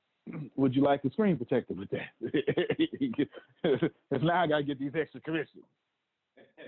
would 0.56 0.74
you 0.74 0.82
like 0.82 1.04
a 1.04 1.10
screen 1.10 1.36
protector 1.36 1.74
with 1.74 1.90
that? 1.90 2.10
Because 3.62 4.22
now 4.22 4.42
I 4.42 4.46
got 4.46 4.58
to 4.58 4.62
get 4.62 4.78
these 4.78 4.92
extra 4.98 5.20
commissions. 5.20 5.64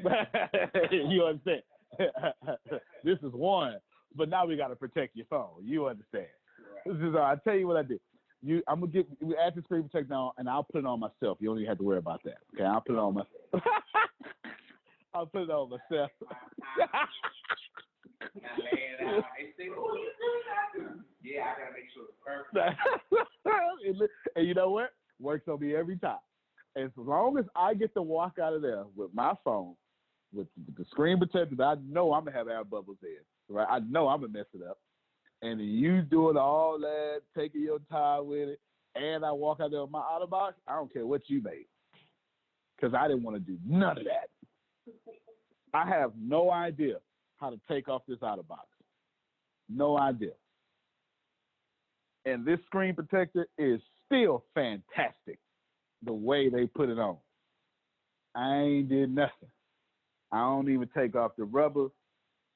you 0.91 1.25
understand? 1.25 1.63
this 3.05 3.19
is 3.23 3.33
one, 3.33 3.77
but 4.17 4.29
now 4.29 4.47
we 4.47 4.57
got 4.57 4.69
to 4.69 4.77
protect 4.77 5.17
your 5.17 5.27
phone. 5.27 5.63
You 5.63 5.89
understand? 5.89 6.27
This 6.85 6.97
is. 6.97 7.15
Uh, 7.15 7.21
I 7.21 7.37
tell 7.45 7.55
you 7.55 7.67
what 7.67 7.77
I 7.77 7.83
did. 7.83 8.01
You, 8.43 8.63
I'm 8.69 8.81
gonna 8.81 8.93
get 8.93 9.07
we 9.21 9.37
add 9.37 9.55
the 9.55 9.63
screen 9.63 9.89
protector 9.89 10.29
and 10.39 10.49
I'll 10.49 10.63
put 10.65 10.79
it 10.79 10.87
on 10.87 11.01
myself. 11.01 11.39
You 11.41 11.49
don't 11.49 11.59
even 11.59 11.69
have 11.69 11.79
to 11.79 11.85
worry 11.85 11.99
about 11.99 12.23
that. 12.25 12.39
Okay, 12.55 12.65
I'll 12.65 12.81
put 12.81 12.93
it 12.93 12.99
on 12.99 13.15
myself. 13.15 13.63
I'll 15.15 15.27
put 15.27 15.43
it 15.43 15.51
on 15.51 15.71
myself. 15.71 16.11
Yeah, 21.23 21.43
I 21.43 21.61
gotta 21.61 21.73
make 21.75 21.91
sure 21.93 22.05
it's 22.05 22.17
perfect. 22.25 24.09
and 24.37 24.47
you 24.47 24.55
know 24.55 24.71
what? 24.71 24.91
Works 25.21 25.49
on 25.49 25.61
me 25.61 25.75
every 25.75 25.99
time. 25.99 26.19
As 26.77 26.91
long 26.97 27.39
as 27.39 27.45
I 27.57 27.75
get 27.75 27.93
to 27.95 28.03
walk 28.03 28.39
out 28.41 28.55
of 28.55 28.63
there 28.63 28.85
with 28.97 29.13
my 29.13 29.35
phone, 29.45 29.75
with 30.33 30.47
the 30.77 30.85
screen 30.91 31.19
protected, 31.19 31.61
I 31.61 31.75
know 31.87 32.13
I'm 32.13 32.25
gonna 32.25 32.37
have 32.37 32.49
air 32.49 32.65
bubbles 32.65 32.99
in. 33.03 33.55
Right? 33.55 33.67
I 33.69 33.81
know 33.81 34.09
I'm 34.09 34.21
gonna 34.21 34.33
mess 34.33 34.47
it 34.55 34.63
up. 34.63 34.79
And 35.43 35.61
you 35.61 36.03
doing 36.03 36.37
all 36.37 36.79
that, 36.79 37.23
taking 37.37 37.63
your 37.63 37.81
time 37.91 38.27
with 38.27 38.51
it, 38.51 38.61
and 38.95 39.25
I 39.25 39.33
walk 39.33 39.61
out 39.61 39.71
there 39.71 39.83
with 39.83 39.91
my 39.91 40.01
OtterBox, 40.01 40.53
I 40.67 40.75
don't 40.75 40.93
care 40.93 41.07
what 41.07 41.23
you 41.29 41.43
made. 41.43 41.67
Cause 42.81 42.93
I 42.97 43.09
didn't 43.09 43.25
want 43.25 43.37
to 43.37 43.41
do 43.41 43.59
none 43.67 43.99
of 43.99 44.05
that. 44.05 44.31
I 45.75 45.87
have 45.89 46.13
no 46.17 46.51
idea 46.51 46.99
how 47.41 47.51
to 47.51 47.61
take 47.71 47.89
off 47.89 48.03
this 48.09 48.19
OtterBox. 48.19 48.67
No 49.69 49.99
idea. 49.99 50.33
And 52.25 52.45
this 52.45 52.59
screen 52.67 52.95
protector 52.95 53.47
is 53.59 53.81
still 54.07 54.45
fantastic. 54.55 55.39
the 56.03 56.13
way 56.13 56.49
they 56.49 56.67
put 56.67 56.89
it 56.89 56.99
on. 56.99 57.17
I 58.35 58.57
ain't 58.59 58.89
did 58.89 59.15
nothing. 59.15 59.49
I 60.31 60.39
don't 60.41 60.71
even 60.71 60.89
take 60.97 61.17
off 61.17 61.33
the 61.37 61.45
rubber. 61.45 61.89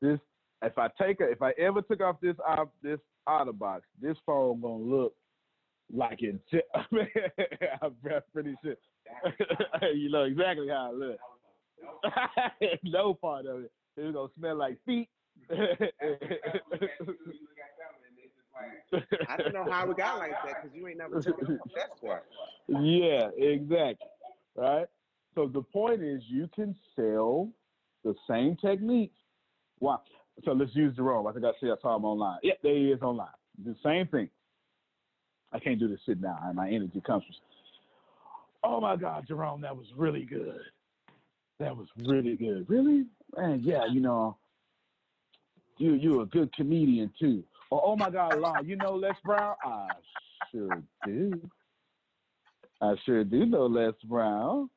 This 0.01 0.19
if 0.63 0.79
I 0.79 0.89
take 1.01 1.21
it, 1.21 1.31
if 1.31 1.43
I 1.43 1.53
ever 1.59 1.83
took 1.83 2.01
off 2.01 2.17
this 2.21 2.37
uh, 2.47 2.65
this 2.83 3.01
OtterBox, 3.29 3.81
this 4.01 4.17
phone 4.27 4.61
gonna 4.61 4.77
look 4.77 5.15
like 5.93 6.21
it. 6.23 6.37
I'm 7.83 7.93
pretty 8.33 8.55
sure. 8.63 8.77
you 9.95 10.11
know 10.11 10.25
exactly 10.25 10.69
how 10.69 10.93
it 10.93 10.99
looks. 10.99 11.23
no 12.85 13.15
part 13.15 13.47
of 13.47 13.65
it. 13.65 13.73
It's 13.97 14.15
gonna 14.15 14.29
smell 14.39 14.57
like 14.57 14.79
feet. 14.85 15.09
I 19.29 19.37
don't 19.37 19.55
know 19.55 19.67
how 19.71 19.87
we 19.87 19.95
got 19.95 20.19
like 20.19 20.33
that 20.45 20.63
because 20.63 20.77
you 20.77 20.87
ain't 20.87 20.99
never 20.99 21.21
took 21.21 21.41
it. 21.41 21.61
That's 21.75 22.01
why. 22.01 22.21
Yeah, 22.69 23.31
exactly. 23.37 24.07
Right. 24.55 24.87
So 25.35 25.49
the 25.49 25.63
point 25.63 26.03
is, 26.03 26.23
you 26.27 26.49
can 26.55 26.77
sell 26.95 27.51
the 28.05 28.15
same 28.29 28.57
techniques. 28.57 29.17
Wow. 29.81 30.03
So 30.45 30.53
let's 30.53 30.75
use 30.75 30.95
Jerome. 30.97 31.27
I 31.27 31.33
think 31.33 31.45
I 31.45 31.53
see 31.61 31.71
I 31.71 31.77
saw 31.81 31.97
him 31.97 32.05
online. 32.05 32.39
Yep, 32.43 32.59
there 32.63 32.75
he 32.75 32.93
is 32.93 33.03
online. 33.03 33.29
The 33.65 33.75
same 33.83 34.07
thing. 34.09 34.29
I 35.53 35.59
can't 35.59 35.79
do 35.79 35.89
this 35.89 36.01
sitting 36.07 36.23
down. 36.23 36.39
My 36.55 36.69
energy 36.69 37.03
comes 37.07 37.25
from. 37.25 37.35
Oh 38.65 38.81
my 38.81 38.97
God, 38.97 39.27
Jerome, 39.27 39.61
that 39.63 39.77
was 39.77 39.87
really 39.97 40.25
good. 40.25 40.61
That 41.59 41.77
was 41.77 41.89
really 42.07 42.37
good. 42.37 42.65
Really? 42.69 43.07
Man, 43.37 43.63
yeah, 43.65 43.87
you 43.91 44.01
know, 44.01 44.37
you 45.79 45.95
you're 45.95 46.23
a 46.23 46.27
good 46.27 46.53
comedian 46.55 47.13
too. 47.19 47.45
Or 47.71 47.81
oh 47.85 47.97
my 47.97 48.11
God, 48.11 48.39
Lon, 48.39 48.67
you 48.67 48.77
know 48.77 48.95
Les 48.95 49.17
Brown? 49.25 49.57
I 49.65 49.89
sure 50.51 50.83
do. 51.07 51.33
I 52.81 52.95
sure 53.07 53.25
do 53.25 53.47
know 53.47 53.67
Les 53.67 53.95
Brown. 54.05 54.69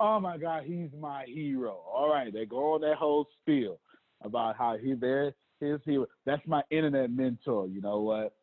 Oh 0.00 0.18
my 0.18 0.36
God, 0.36 0.64
he's 0.64 0.90
my 0.98 1.24
hero. 1.26 1.78
All 1.92 2.10
right, 2.10 2.32
they 2.32 2.44
go 2.44 2.74
on 2.74 2.80
that 2.80 2.96
whole 2.96 3.28
spiel 3.40 3.78
about 4.22 4.56
how 4.56 4.76
he 4.76 4.94
there 4.94 5.32
his 5.60 5.80
hero. 5.84 6.06
That's 6.26 6.42
my 6.46 6.62
internet 6.70 7.10
mentor. 7.10 7.68
You 7.68 7.80
know 7.80 8.00
what? 8.00 8.34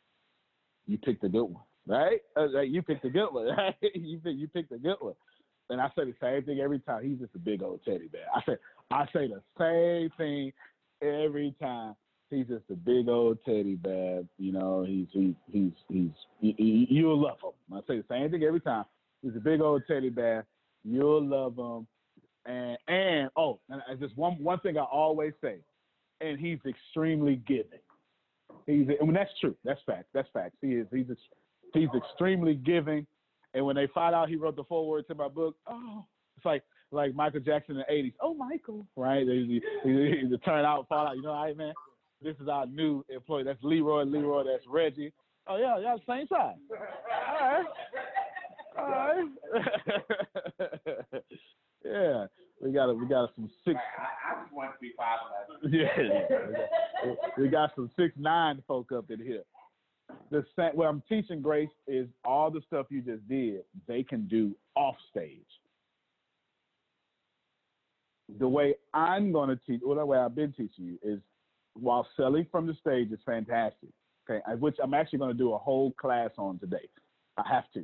You 0.88 0.98
picked 0.98 1.24
a 1.26 1.30
good 1.30 1.44
one, 1.44 1.64
right? 1.86 2.22
Uh, 2.38 2.62
you 2.62 2.82
picked 2.82 3.06
a 3.06 3.10
good 3.10 3.30
one, 3.32 3.48
right? 3.58 3.76
you 3.82 4.20
pick, 4.20 4.38
you 4.38 4.48
picked 4.48 4.72
a 4.72 4.78
good 4.78 4.98
one. 5.00 5.16
And 5.70 5.80
I 5.80 5.88
say 5.90 6.06
the 6.06 6.16
same 6.22 6.44
thing 6.44 6.60
every 6.60 6.80
time. 6.80 7.04
He's 7.04 7.20
just 7.20 7.36
a 7.36 7.40
big 7.40 7.62
old 7.62 7.82
teddy 7.86 8.08
bear. 8.08 8.26
I 8.36 8.42
say 8.46 8.58
I 8.92 9.06
say 9.14 9.28
the 9.28 9.42
same 9.58 10.10
thing 10.18 10.52
every 11.02 11.56
time. 11.62 11.96
He's 12.30 12.48
just 12.48 12.66
a 12.72 12.76
big 12.76 13.10
old 13.10 13.40
teddy 13.44 13.76
bear. 13.76 14.24
You 14.38 14.52
know, 14.52 14.84
he's 14.84 15.08
he's 15.12 15.36
he's 15.52 15.72
he's 15.90 16.12
he, 16.40 16.88
you'll 16.90 17.20
love 17.20 17.38
him. 17.44 17.78
I 17.78 17.80
say 17.88 17.98
the 17.98 18.06
same 18.10 18.30
thing 18.32 18.44
every 18.44 18.62
time. 18.62 18.86
He's 19.22 19.36
a 19.36 19.40
big 19.40 19.62
old 19.62 19.84
teddy 19.88 20.10
bear. 20.10 20.46
You'll 20.84 21.26
love 21.26 21.58
him. 21.58 21.88
And 22.46 22.78
and 22.88 23.30
oh, 23.36 23.60
and 23.70 24.00
just 24.00 24.18
one 24.18 24.42
one 24.44 24.60
thing 24.60 24.78
I 24.78 24.84
always 24.84 25.34
say, 25.42 25.58
and 26.22 26.40
he's 26.40 26.60
extremely 26.68 27.36
giving. 27.48 27.80
He's 28.66 28.88
mean 28.88 29.14
that's 29.14 29.32
true. 29.40 29.56
That's 29.64 29.82
fact. 29.86 30.06
That's 30.14 30.30
fact. 30.34 30.56
He 30.62 30.76
is. 30.76 30.88
He's 30.92 31.08
he's 31.74 31.90
extremely 31.96 32.56
giving. 32.56 33.06
And 33.54 33.66
when 33.66 33.76
they 33.76 33.88
find 33.88 34.14
out 34.14 34.30
he 34.30 34.36
wrote 34.36 34.56
the 34.56 34.64
foreword 34.64 35.08
to 35.08 35.16
my 35.16 35.28
book, 35.28 35.56
oh, 35.68 36.06
it's 36.38 36.46
like 36.46 36.64
like 36.92 37.14
Michael 37.14 37.40
Jackson 37.40 37.78
in 37.78 37.84
the 37.88 37.94
'80s. 37.94 38.14
Oh, 38.22 38.34
Michael, 38.34 38.86
right? 38.96 39.26
He, 39.26 39.62
he, 39.84 39.90
he, 39.90 40.38
turn 40.46 40.66
out, 40.66 40.88
fall 40.88 41.08
out. 41.08 41.16
You 41.16 41.24
know, 41.24 41.44
hey 41.46 41.54
man, 41.54 41.74
this 42.22 42.36
is 42.42 42.48
our 42.48 42.66
new 42.66 43.04
employee. 43.10 43.44
That's 43.44 43.62
Leroy. 43.64 44.04
Leroy. 44.04 44.44
That's 44.44 44.66
Reggie. 44.68 45.14
Oh 45.48 45.58
yeah, 45.58 45.80
y'all 45.80 46.02
same 46.08 46.28
size. 46.28 46.56
All 47.28 47.50
right. 47.50 47.66
All 48.78 48.90
right. 48.90 49.26
yeah, 51.86 52.26
we 52.62 52.72
got 52.72 52.94
we 52.94 53.08
got 53.08 53.32
some 53.36 53.50
six. 53.66 53.80
I, 53.98 54.32
I 54.32 54.42
just 54.44 54.54
want 54.54 54.72
to 54.74 54.80
be 54.80 54.94
five 54.98 55.20
Yeah, 55.72 57.16
we 57.38 57.48
got 57.48 57.72
some 57.76 57.90
six 57.98 58.14
nine 58.18 58.64
folk 58.68 58.92
up 58.92 59.10
in 59.10 59.20
here. 59.20 59.44
The 60.32 60.46
same, 60.56 60.72
what 60.74 60.88
I'm 60.88 61.02
teaching 61.10 61.42
Grace 61.42 61.70
is 61.88 62.08
all 62.24 62.52
the 62.52 62.62
stuff 62.68 62.88
you 62.90 63.02
just 63.02 63.28
did. 63.28 63.64
They 63.88 64.04
can 64.04 64.28
do 64.28 64.56
off 64.76 64.96
stage. 65.10 65.42
The 68.38 68.48
way 68.48 68.76
I'm 68.94 69.32
to 69.50 69.60
teach, 69.66 69.82
or 69.84 69.96
the 69.96 70.06
way 70.06 70.18
I've 70.20 70.36
been 70.36 70.52
teaching 70.52 70.86
you, 70.86 71.00
is 71.02 71.20
while 71.74 72.08
selling 72.16 72.46
from 72.52 72.68
the 72.68 72.76
stage 72.76 73.12
is 73.12 73.20
fantastic. 73.26 73.90
Okay, 74.30 74.42
which 74.60 74.78
I'm 74.84 74.94
actually 74.94 75.20
to 75.32 75.38
do 75.38 75.54
a 75.54 75.58
whole 75.58 75.92
class 75.94 76.30
on 76.38 76.60
today. 76.60 76.88
I 77.38 77.48
have 77.48 77.64
to. 77.74 77.84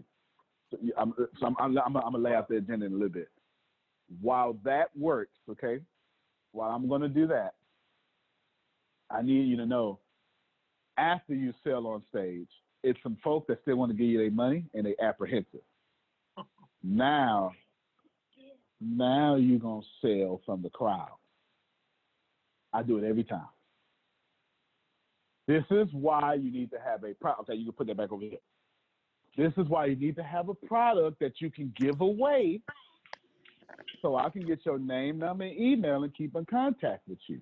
So 0.70 0.78
I'm, 0.98 1.14
so 1.40 1.48
I'm, 1.48 1.56
I'm, 1.60 1.78
I'm, 1.78 1.94
gonna 1.94 2.18
lay 2.20 2.34
out 2.34 2.48
the 2.48 2.58
agenda 2.58 2.86
in 2.86 2.92
a 2.92 2.96
little 2.96 3.10
bit. 3.10 3.30
While 4.22 4.58
that 4.64 4.96
works, 4.96 5.38
okay, 5.50 5.80
while 6.52 6.70
I'm 6.70 6.88
to 7.02 7.10
do 7.10 7.26
that, 7.28 7.56
I 9.10 9.24
need 9.24 9.48
you 9.48 9.58
to 9.58 9.66
know 9.66 10.00
after 10.98 11.34
you 11.34 11.54
sell 11.64 11.88
on 11.88 12.04
stage, 12.10 12.48
it's 12.84 13.00
some 13.02 13.18
folk 13.24 13.48
that 13.48 13.60
still 13.62 13.78
want 13.78 13.92
to 13.92 13.98
give 13.98 14.08
you 14.08 14.18
their 14.18 14.32
money 14.32 14.66
and 14.74 14.86
they 14.86 14.96
apprehensive. 15.02 15.62
now, 16.84 17.52
now 18.80 19.36
you're 19.36 19.60
gonna 19.60 19.82
sell 20.02 20.42
from 20.46 20.62
the 20.62 20.70
crowd. 20.70 21.10
I 22.74 22.84
do 22.84 22.98
it 22.98 23.04
every 23.08 23.24
time. 23.24 23.48
This 25.48 25.64
is 25.70 25.88
why 25.94 26.36
you 26.36 26.52
need 26.52 26.72
to 26.72 26.80
have 26.80 27.04
a 27.04 27.14
product. 27.14 27.50
Okay, 27.50 27.58
you 27.58 27.66
can 27.66 27.74
put 27.74 27.88
that 27.88 27.98
back 27.98 28.12
over 28.12 28.24
here. 28.24 28.40
This 29.38 29.54
is 29.58 29.68
why 29.68 29.86
you 29.86 29.96
need 29.96 30.16
to 30.16 30.24
have 30.24 30.50
a 30.50 30.54
product 30.54 31.20
that 31.20 31.34
you 31.40 31.52
can 31.52 31.74
give 31.78 32.02
away 32.02 32.62
so 34.02 34.16
I 34.16 34.30
can 34.30 34.46
get 34.46 34.66
your 34.66 34.80
name, 34.80 35.20
number, 35.20 35.44
and 35.44 35.60
email 35.60 36.04
and 36.04 36.16
keep 36.16 36.36
in 36.36 36.46
contact 36.46 37.08
with 37.08 37.20
you. 37.28 37.40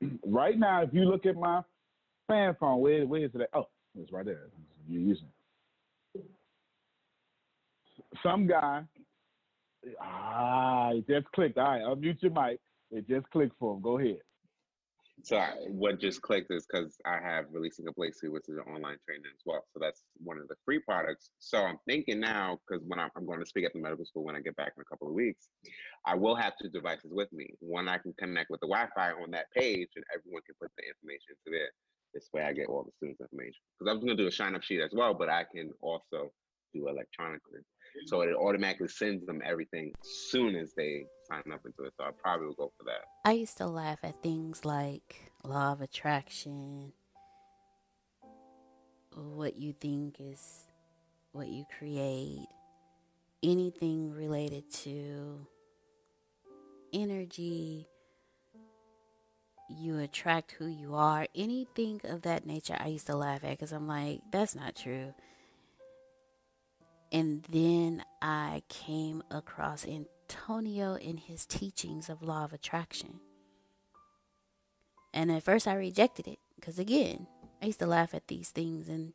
right 0.26 0.58
now, 0.58 0.82
if 0.82 0.90
you 0.92 1.04
look 1.04 1.26
at 1.26 1.36
my 1.36 1.62
fan 2.30 2.56
phone, 2.58 2.80
where, 2.80 3.06
where 3.06 3.24
is 3.24 3.30
it? 3.34 3.50
Oh, 3.52 3.66
it's 3.98 4.12
right 4.12 4.24
there. 4.24 4.48
You're 4.88 5.02
using 5.02 5.28
it. 6.14 6.24
Some 8.22 8.46
guy, 8.46 8.82
ah, 10.00 10.90
it 10.90 11.06
just 11.08 11.30
clicked. 11.32 11.58
All 11.58 11.64
right, 11.64 11.82
unmute 11.82 12.22
your 12.22 12.32
mic. 12.32 12.60
It 12.90 13.08
just 13.08 13.28
clicked 13.30 13.56
for 13.58 13.74
him. 13.74 13.82
Go 13.82 13.98
ahead. 13.98 14.18
So 15.22 15.36
I, 15.36 15.52
what 15.68 16.00
just 16.00 16.22
clicked 16.22 16.50
is 16.50 16.66
because 16.66 16.96
I 17.04 17.18
have 17.22 17.44
releasing 17.52 17.86
a 17.86 17.92
place 17.92 18.18
which 18.22 18.48
is 18.48 18.56
an 18.56 18.64
online 18.72 18.96
training 19.04 19.30
as 19.30 19.42
well. 19.44 19.64
So 19.72 19.78
that's 19.78 20.02
one 20.22 20.38
of 20.38 20.48
the 20.48 20.54
free 20.64 20.78
products. 20.78 21.28
So 21.38 21.58
I'm 21.58 21.78
thinking 21.86 22.20
now 22.20 22.58
because 22.66 22.82
when 22.86 22.98
I'm, 22.98 23.10
I'm, 23.14 23.26
going 23.26 23.40
to 23.40 23.46
speak 23.46 23.66
at 23.66 23.72
the 23.74 23.80
medical 23.80 24.06
school 24.06 24.24
when 24.24 24.34
I 24.34 24.40
get 24.40 24.56
back 24.56 24.72
in 24.76 24.80
a 24.80 24.84
couple 24.84 25.08
of 25.08 25.14
weeks, 25.14 25.48
I 26.06 26.14
will 26.14 26.34
have 26.36 26.54
two 26.60 26.70
devices 26.70 27.10
with 27.12 27.30
me. 27.32 27.50
One 27.60 27.86
I 27.86 27.98
can 27.98 28.14
connect 28.18 28.50
with 28.50 28.60
the 28.60 28.66
Wi-Fi 28.66 29.12
on 29.22 29.30
that 29.32 29.52
page, 29.54 29.88
and 29.94 30.04
everyone 30.14 30.42
can 30.46 30.56
put 30.60 30.70
the 30.78 30.84
information 30.88 31.36
to 31.44 31.50
there. 31.52 31.70
This 32.12 32.28
way, 32.32 32.42
I 32.42 32.52
get 32.52 32.66
all 32.68 32.84
the 32.84 32.90
students' 32.96 33.20
information. 33.20 33.60
Because 33.78 33.90
I 33.90 33.94
was 33.94 34.04
going 34.04 34.16
to 34.16 34.22
do 34.22 34.28
a 34.28 34.32
sign 34.32 34.54
up 34.54 34.62
sheet 34.62 34.80
as 34.80 34.90
well, 34.92 35.14
but 35.14 35.28
I 35.28 35.44
can 35.44 35.70
also 35.80 36.32
do 36.74 36.88
electronically. 36.88 37.60
So 38.06 38.22
it 38.22 38.34
automatically 38.34 38.88
sends 38.88 39.26
them 39.26 39.40
everything 39.44 39.92
soon 40.02 40.54
as 40.56 40.72
they 40.76 41.04
sign 41.28 41.42
up 41.52 41.60
into 41.64 41.84
it. 41.84 41.92
So 41.96 42.04
I 42.04 42.10
probably 42.22 42.46
will 42.46 42.54
go 42.54 42.72
for 42.78 42.84
that. 42.84 43.02
I 43.24 43.32
used 43.32 43.56
to 43.58 43.66
laugh 43.66 44.00
at 44.02 44.22
things 44.22 44.64
like 44.64 45.32
law 45.44 45.72
of 45.72 45.80
attraction, 45.80 46.92
what 49.14 49.56
you 49.56 49.72
think 49.72 50.16
is 50.20 50.66
what 51.32 51.48
you 51.48 51.64
create, 51.78 52.46
anything 53.42 54.12
related 54.12 54.70
to 54.70 55.46
energy, 56.92 57.86
you 59.70 59.98
attract 59.98 60.52
who 60.52 60.66
you 60.66 60.94
are, 60.94 61.26
anything 61.34 62.00
of 62.04 62.22
that 62.22 62.46
nature. 62.46 62.76
I 62.78 62.88
used 62.88 63.06
to 63.06 63.16
laugh 63.16 63.44
at 63.44 63.50
because 63.50 63.72
I'm 63.72 63.86
like, 63.86 64.20
that's 64.30 64.54
not 64.54 64.76
true. 64.76 65.14
And 67.12 67.44
then 67.50 68.04
I 68.22 68.62
came 68.68 69.22
across 69.30 69.86
Antonio 69.86 70.94
in 70.94 71.16
his 71.16 71.46
teachings 71.46 72.08
of 72.08 72.22
law 72.22 72.44
of 72.44 72.52
attraction. 72.52 73.20
And 75.12 75.30
at 75.32 75.42
first 75.42 75.66
I 75.66 75.74
rejected 75.74 76.28
it 76.28 76.38
because, 76.54 76.78
again, 76.78 77.26
I 77.60 77.66
used 77.66 77.80
to 77.80 77.86
laugh 77.86 78.14
at 78.14 78.28
these 78.28 78.50
things. 78.50 78.88
And 78.88 79.12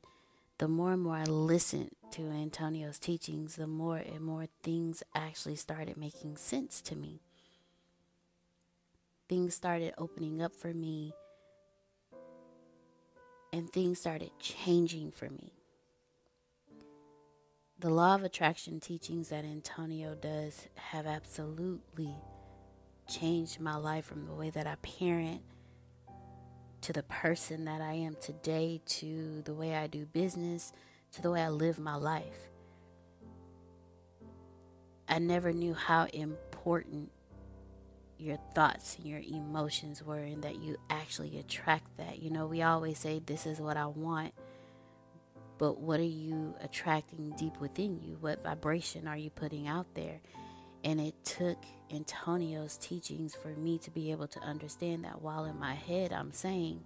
the 0.58 0.68
more 0.68 0.92
and 0.92 1.02
more 1.02 1.16
I 1.16 1.24
listened 1.24 1.92
to 2.12 2.30
Antonio's 2.30 3.00
teachings, 3.00 3.56
the 3.56 3.68
more 3.68 3.98
and 3.98 4.22
more 4.22 4.48
things 4.62 5.04
actually 5.14 5.56
started 5.56 5.96
making 5.96 6.38
sense 6.38 6.82
to 6.82 6.96
me. 6.96 7.22
Things 9.28 9.56
started 9.56 9.94
opening 9.98 10.42
up 10.42 10.56
for 10.56 10.74
me, 10.74 11.14
and 13.52 13.70
things 13.72 14.00
started 14.00 14.32
changing 14.40 15.12
for 15.12 15.30
me 15.30 15.56
the 17.78 17.90
law 17.90 18.16
of 18.16 18.24
attraction 18.24 18.80
teachings 18.80 19.30
that 19.30 19.44
Antonio 19.44 20.16
does 20.16 20.68
have 20.76 21.06
absolutely 21.06 22.16
changed 23.08 23.60
my 23.60 23.76
life 23.76 24.06
from 24.06 24.26
the 24.26 24.34
way 24.34 24.50
that 24.50 24.66
I 24.66 24.76
parent 24.76 25.42
to 26.82 26.94
the 26.94 27.04
person 27.04 27.66
that 27.66 27.82
I 27.82 27.94
am 27.94 28.16
today 28.22 28.82
to 28.86 29.42
the 29.44 29.54
way 29.54 29.76
I 29.76 29.88
do 29.88 30.06
business 30.06 30.72
to 31.12 31.22
the 31.22 31.30
way 31.30 31.42
I 31.42 31.50
live 31.50 31.78
my 31.78 31.96
life. 31.96 32.50
I 35.10 35.20
never 35.20 35.52
knew 35.52 35.74
how 35.74 36.06
important 36.14 37.12
your 38.18 38.38
thoughts 38.54 38.98
and 38.98 39.06
your 39.06 39.20
emotions 39.20 40.04
were 40.04 40.20
and 40.20 40.44
that 40.44 40.62
you 40.62 40.78
actually 40.90 41.38
attract 41.38 41.98
that. 41.98 42.22
You 42.22 42.30
know, 42.30 42.48
we 42.48 42.62
always 42.62 43.00
say, 43.00 43.22
This 43.26 43.46
is 43.46 43.60
what 43.60 43.78
I 43.78 43.88
want. 43.88 44.34
But 45.58 45.80
what 45.80 46.00
are 46.00 46.04
you 46.04 46.54
attracting 46.62 47.34
deep 47.38 47.60
within 47.60 48.00
you? 48.02 48.18
What 48.20 48.44
vibration 48.44 49.08
are 49.08 49.18
you 49.18 49.30
putting 49.30 49.68
out 49.68 49.88
there? 49.94 50.20
And 50.84 51.00
it 51.00 51.16
took 51.24 51.58
Antonio's 51.90 52.78
teachings 52.78 53.34
for 53.36 53.50
me 53.50 53.78
to 53.80 53.92
be 53.92 54.12
able 54.12 54.28
to 54.28 54.40
understand 54.42 55.06
that 55.06 55.22
while 55.22 55.46
in 55.46 55.58
my 55.60 55.74
head 55.74 56.12
I'm 56.12 56.32
saying, 56.32 56.84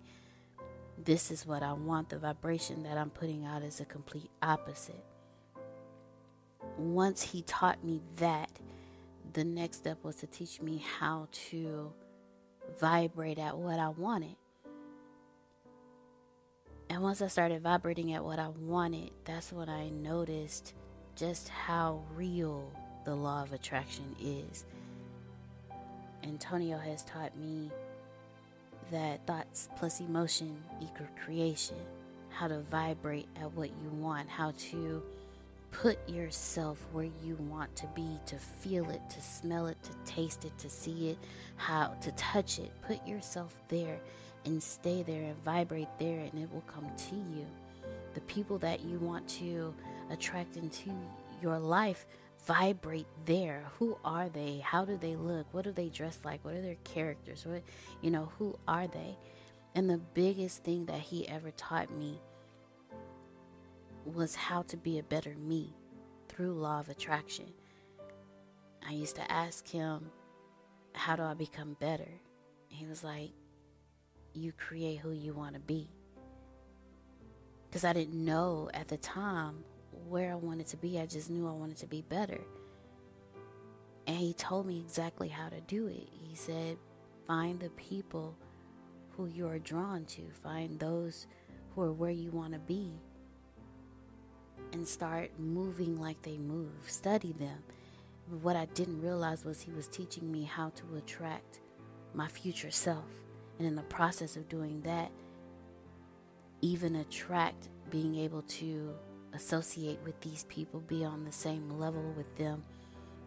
This 1.03 1.31
is 1.31 1.45
what 1.45 1.63
I 1.63 1.73
want, 1.73 2.09
the 2.09 2.19
vibration 2.19 2.83
that 2.83 2.97
I'm 2.97 3.09
putting 3.09 3.45
out 3.45 3.63
is 3.63 3.79
a 3.79 3.85
complete 3.85 4.29
opposite. 4.41 5.03
Once 6.77 7.21
he 7.21 7.41
taught 7.41 7.83
me 7.83 8.01
that, 8.17 8.49
the 9.33 9.43
next 9.43 9.77
step 9.77 10.03
was 10.03 10.17
to 10.17 10.27
teach 10.27 10.61
me 10.61 10.83
how 10.99 11.27
to 11.31 11.91
vibrate 12.79 13.39
at 13.39 13.57
what 13.57 13.79
I 13.79 13.89
wanted. 13.89 14.35
And 16.89 17.03
once 17.03 17.21
I 17.21 17.27
started 17.27 17.61
vibrating 17.61 18.13
at 18.13 18.23
what 18.23 18.39
I 18.39 18.47
wanted, 18.47 19.11
that's 19.23 19.53
when 19.53 19.69
I 19.69 19.89
noticed 19.89 20.73
just 21.15 21.49
how 21.49 22.01
real 22.15 22.71
the 23.05 23.13
law 23.13 23.43
of 23.43 23.53
attraction 23.53 24.15
is. 24.19 24.65
Antonio 26.23 26.77
has 26.77 27.03
taught 27.03 27.37
me 27.37 27.71
that 28.91 29.25
thoughts 29.27 29.69
plus 29.77 29.99
emotion 29.99 30.57
equal 30.81 31.07
creation, 31.23 31.77
how 32.29 32.47
to 32.47 32.59
vibrate 32.61 33.27
at 33.39 33.53
what 33.53 33.69
you 33.69 33.89
want, 33.89 34.27
how 34.27 34.51
to 34.57 35.03
put 35.71 35.97
yourself 36.10 36.86
where 36.91 37.10
you 37.23 37.36
want 37.36 37.75
to 37.77 37.88
be, 37.95 38.19
to 38.25 38.38
feel 38.38 38.89
it, 38.89 39.01
to 39.10 39.21
smell 39.21 39.67
it, 39.67 39.77
to 39.84 39.91
taste 40.12 40.45
it, 40.45 40.58
to 40.58 40.69
see 40.69 41.10
it, 41.10 41.17
how 41.55 41.88
to 42.01 42.12
touch 42.13 42.60
it. 42.60 42.71
Put 42.82 43.05
yourself 43.08 43.53
there 43.67 43.99
and 44.45 44.62
stay 44.62 45.03
there 45.03 45.23
and 45.23 45.38
vibrate 45.43 45.88
there, 45.99 46.19
and 46.19 46.41
it 46.41 46.51
will 46.51 46.63
come 46.67 46.89
to 47.10 47.15
you. 47.15 47.45
The 48.13 48.21
people 48.21 48.58
that 48.60 48.82
you 48.82 48.97
want 48.99 49.27
to 49.29 49.73
attract 50.10 50.58
into 50.58 50.91
your 51.41 51.60
life 51.60 52.05
vibrate 52.45 53.08
there. 53.25 53.63
Who 53.77 53.97
are 54.03 54.29
they? 54.29 54.60
How 54.60 54.86
do 54.86 54.97
they 54.97 55.15
look? 55.15 55.45
What 55.51 55.65
do 55.65 55.71
they 55.71 55.89
dress 55.89 56.19
like? 56.23 56.43
What 56.43 56.55
are 56.55 56.62
their 56.62 56.77
characters? 56.84 57.45
What, 57.45 57.63
you 58.01 58.12
know, 58.12 58.32
who 58.38 58.58
are 58.67 58.88
they? 58.88 59.17
And 59.75 59.89
the 59.89 59.97
biggest 59.97 60.63
thing 60.63 60.86
that 60.86 60.99
he 60.99 61.27
ever 61.27 61.51
taught 61.51 61.91
me 61.91 62.19
was 64.05 64.35
how 64.35 64.62
to 64.63 64.77
be 64.77 64.99
a 64.99 65.03
better 65.03 65.35
me 65.35 65.73
through 66.27 66.53
law 66.53 66.79
of 66.79 66.89
attraction. 66.89 67.45
I 68.88 68.93
used 68.93 69.15
to 69.17 69.31
ask 69.31 69.67
him, 69.67 70.09
How 70.93 71.15
do 71.15 71.23
I 71.23 71.33
become 71.33 71.75
better? 71.79 72.09
He 72.69 72.85
was 72.85 73.03
like, 73.03 73.31
You 74.33 74.51
create 74.53 74.99
who 74.99 75.12
you 75.12 75.33
want 75.33 75.55
to 75.55 75.59
be. 75.59 75.89
Because 77.67 77.83
I 77.83 77.93
didn't 77.93 78.23
know 78.23 78.69
at 78.73 78.88
the 78.88 78.97
time 78.97 79.63
where 80.07 80.31
I 80.31 80.35
wanted 80.35 80.67
to 80.67 80.77
be, 80.77 80.99
I 80.99 81.05
just 81.05 81.29
knew 81.29 81.47
I 81.47 81.51
wanted 81.51 81.77
to 81.77 81.88
be 81.88 82.01
better. 82.01 82.41
And 84.07 84.17
he 84.17 84.33
told 84.33 84.65
me 84.65 84.79
exactly 84.79 85.27
how 85.27 85.49
to 85.49 85.62
do 85.62 85.88
it. 85.88 86.07
He 86.12 86.35
said, 86.35 86.77
Find 87.27 87.59
the 87.59 87.69
people 87.71 88.35
who 89.12 89.27
you 89.27 89.47
are 89.47 89.59
drawn 89.59 90.05
to, 90.05 90.21
find 90.41 90.79
those 90.79 91.27
who 91.75 91.81
are 91.83 91.91
where 91.91 92.09
you 92.09 92.31
want 92.31 92.53
to 92.53 92.59
be 92.59 92.93
and 94.74 94.88
start 94.88 95.32
moving 95.39 96.00
like 96.00 96.22
they 96.22 96.38
move. 96.38 96.72
Study 96.88 97.34
them. 97.34 97.63
What 98.41 98.56
I 98.56 98.65
didn't 98.65 99.02
realize 99.02 99.43
was 99.43 99.62
he 99.62 99.72
was 99.72 99.88
teaching 99.88 100.32
me 100.32 100.43
how 100.43 100.69
to 100.69 100.95
attract 100.98 101.60
my 102.13 102.28
future 102.28 102.72
self. 102.72 103.06
And 103.58 103.67
in 103.67 103.76
the 103.76 103.84
process 103.84 104.36
of 104.36 104.48
doing 104.48 104.82
that, 104.82 105.12
even 106.62 106.95
attract 106.95 107.69
being 107.89 108.15
able 108.15 108.43
to 108.43 108.93
associate 109.34 110.00
with 110.04 110.19
these 110.22 110.43
people, 110.45 110.80
be 110.82 111.04
on 111.04 111.26
the 111.26 111.32
same 111.32 111.69
level 111.80 112.13
with 112.15 112.36
them, 112.38 112.63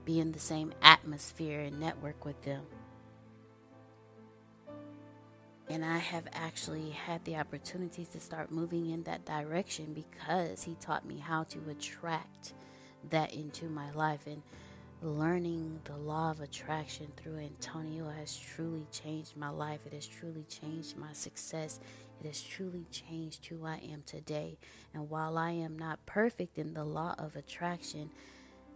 be 0.04 0.20
in 0.20 0.32
the 0.32 0.38
same 0.38 0.72
atmosphere 0.82 1.60
and 1.60 1.78
network 1.78 2.24
with 2.24 2.40
them. 2.42 2.62
And 5.72 5.86
I 5.86 5.96
have 5.96 6.28
actually 6.34 6.90
had 6.90 7.24
the 7.24 7.36
opportunities 7.36 8.08
to 8.08 8.20
start 8.20 8.52
moving 8.52 8.90
in 8.90 9.04
that 9.04 9.24
direction 9.24 9.94
because 9.94 10.64
he 10.64 10.74
taught 10.74 11.06
me 11.06 11.16
how 11.16 11.44
to 11.44 11.60
attract 11.70 12.52
that 13.08 13.32
into 13.32 13.70
my 13.70 13.90
life. 13.92 14.26
And 14.26 14.42
learning 15.00 15.80
the 15.84 15.96
law 15.96 16.30
of 16.30 16.40
attraction 16.40 17.10
through 17.16 17.38
Antonio 17.38 18.10
has 18.10 18.36
truly 18.36 18.86
changed 18.92 19.34
my 19.34 19.48
life. 19.48 19.86
It 19.86 19.94
has 19.94 20.06
truly 20.06 20.44
changed 20.44 20.98
my 20.98 21.14
success. 21.14 21.80
It 22.20 22.26
has 22.26 22.42
truly 22.42 22.84
changed 22.90 23.46
who 23.46 23.64
I 23.64 23.76
am 23.90 24.02
today. 24.04 24.58
And 24.92 25.08
while 25.08 25.38
I 25.38 25.52
am 25.52 25.78
not 25.78 26.04
perfect 26.04 26.58
in 26.58 26.74
the 26.74 26.84
law 26.84 27.14
of 27.16 27.34
attraction, 27.34 28.10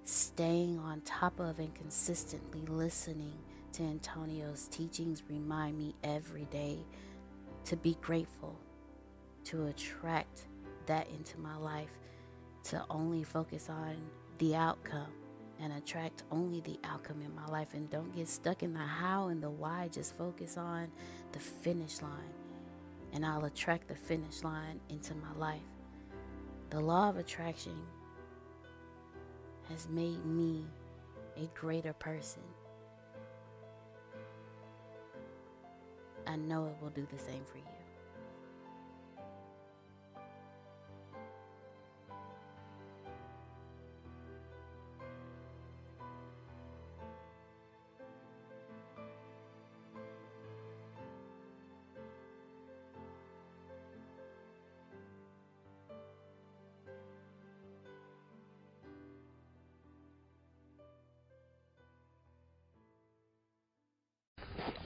staying 0.05 0.79
on 0.79 1.03
top 1.03 1.41
of 1.41 1.59
and 1.59 1.75
consistently 1.75 2.63
listening 2.67 3.35
to 3.77 3.83
Antonio's 3.83 4.69
teachings 4.69 5.23
remind 5.29 5.77
me 5.77 5.95
every 6.03 6.47
day 6.47 6.79
to 7.67 7.77
be 7.77 7.95
grateful, 8.01 8.59
to 9.45 9.67
attract 9.67 10.47
that 10.87 11.07
into 11.11 11.39
my 11.39 11.55
life, 11.57 11.91
to 12.65 12.83
only 12.89 13.23
focus 13.23 13.69
on 13.69 13.97
the 14.39 14.57
outcome 14.57 15.13
and 15.61 15.75
attract 15.75 16.23
only 16.31 16.61
the 16.61 16.79
outcome 16.85 17.21
in 17.21 17.35
my 17.35 17.45
life 17.49 17.75
and 17.75 17.91
don't 17.91 18.17
get 18.17 18.29
stuck 18.29 18.63
in 18.63 18.73
the 18.73 18.79
how 18.79 19.29
and 19.29 19.43
the 19.43 19.51
why. 19.51 19.89
Just 19.93 20.17
focus 20.17 20.57
on 20.57 20.89
the 21.33 21.39
finish 21.39 22.01
line, 22.01 22.33
and 23.13 23.27
I'll 23.27 23.45
attract 23.45 23.89
the 23.89 23.95
finish 23.95 24.43
line 24.43 24.81
into 24.89 25.15
my 25.17 25.35
life. 25.37 25.61
The 26.71 26.81
law 26.81 27.11
of 27.11 27.19
attraction 27.19 27.77
has 29.69 29.87
made 29.87 30.25
me 30.25 30.65
a 31.37 31.47
greater 31.55 31.93
person. 31.93 32.43
I 36.27 36.37
know 36.37 36.67
it 36.67 36.77
will 36.83 36.91
do 36.91 37.07
the 37.11 37.19
same 37.19 37.45
for 37.45 37.59
you. 37.59 37.86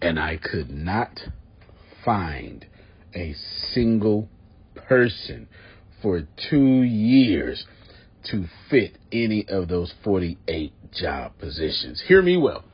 and 0.00 0.18
I 0.18 0.36
could 0.36 0.70
not 0.70 1.20
find 2.04 2.66
a 3.14 3.34
single 3.72 4.28
person 4.74 5.48
for 6.02 6.22
two 6.50 6.82
years 6.82 7.64
to 8.30 8.46
fit 8.70 8.98
any 9.12 9.46
of 9.48 9.68
those 9.68 9.92
48 10.04 10.72
job 10.92 11.32
positions. 11.38 12.02
Hear 12.06 12.22
me 12.22 12.36
well 12.36 12.64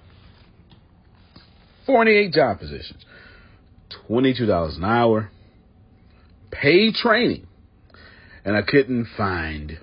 48 1.87 2.33
job 2.33 2.59
positions, 2.59 3.05
$22 4.09 4.77
an 4.77 4.85
hour, 4.85 5.31
paid 6.51 6.95
training, 6.95 7.47
and 8.45 8.57
I 8.57 8.63
couldn't 8.63 9.07
find 9.17 9.79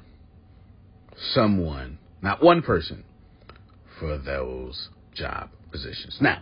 someone, 1.34 1.98
not 2.22 2.44
one 2.44 2.62
person, 2.62 3.06
for 4.00 4.18
those 4.18 4.90
job 5.14 5.50
positions. 5.72 6.18
Now, 6.20 6.42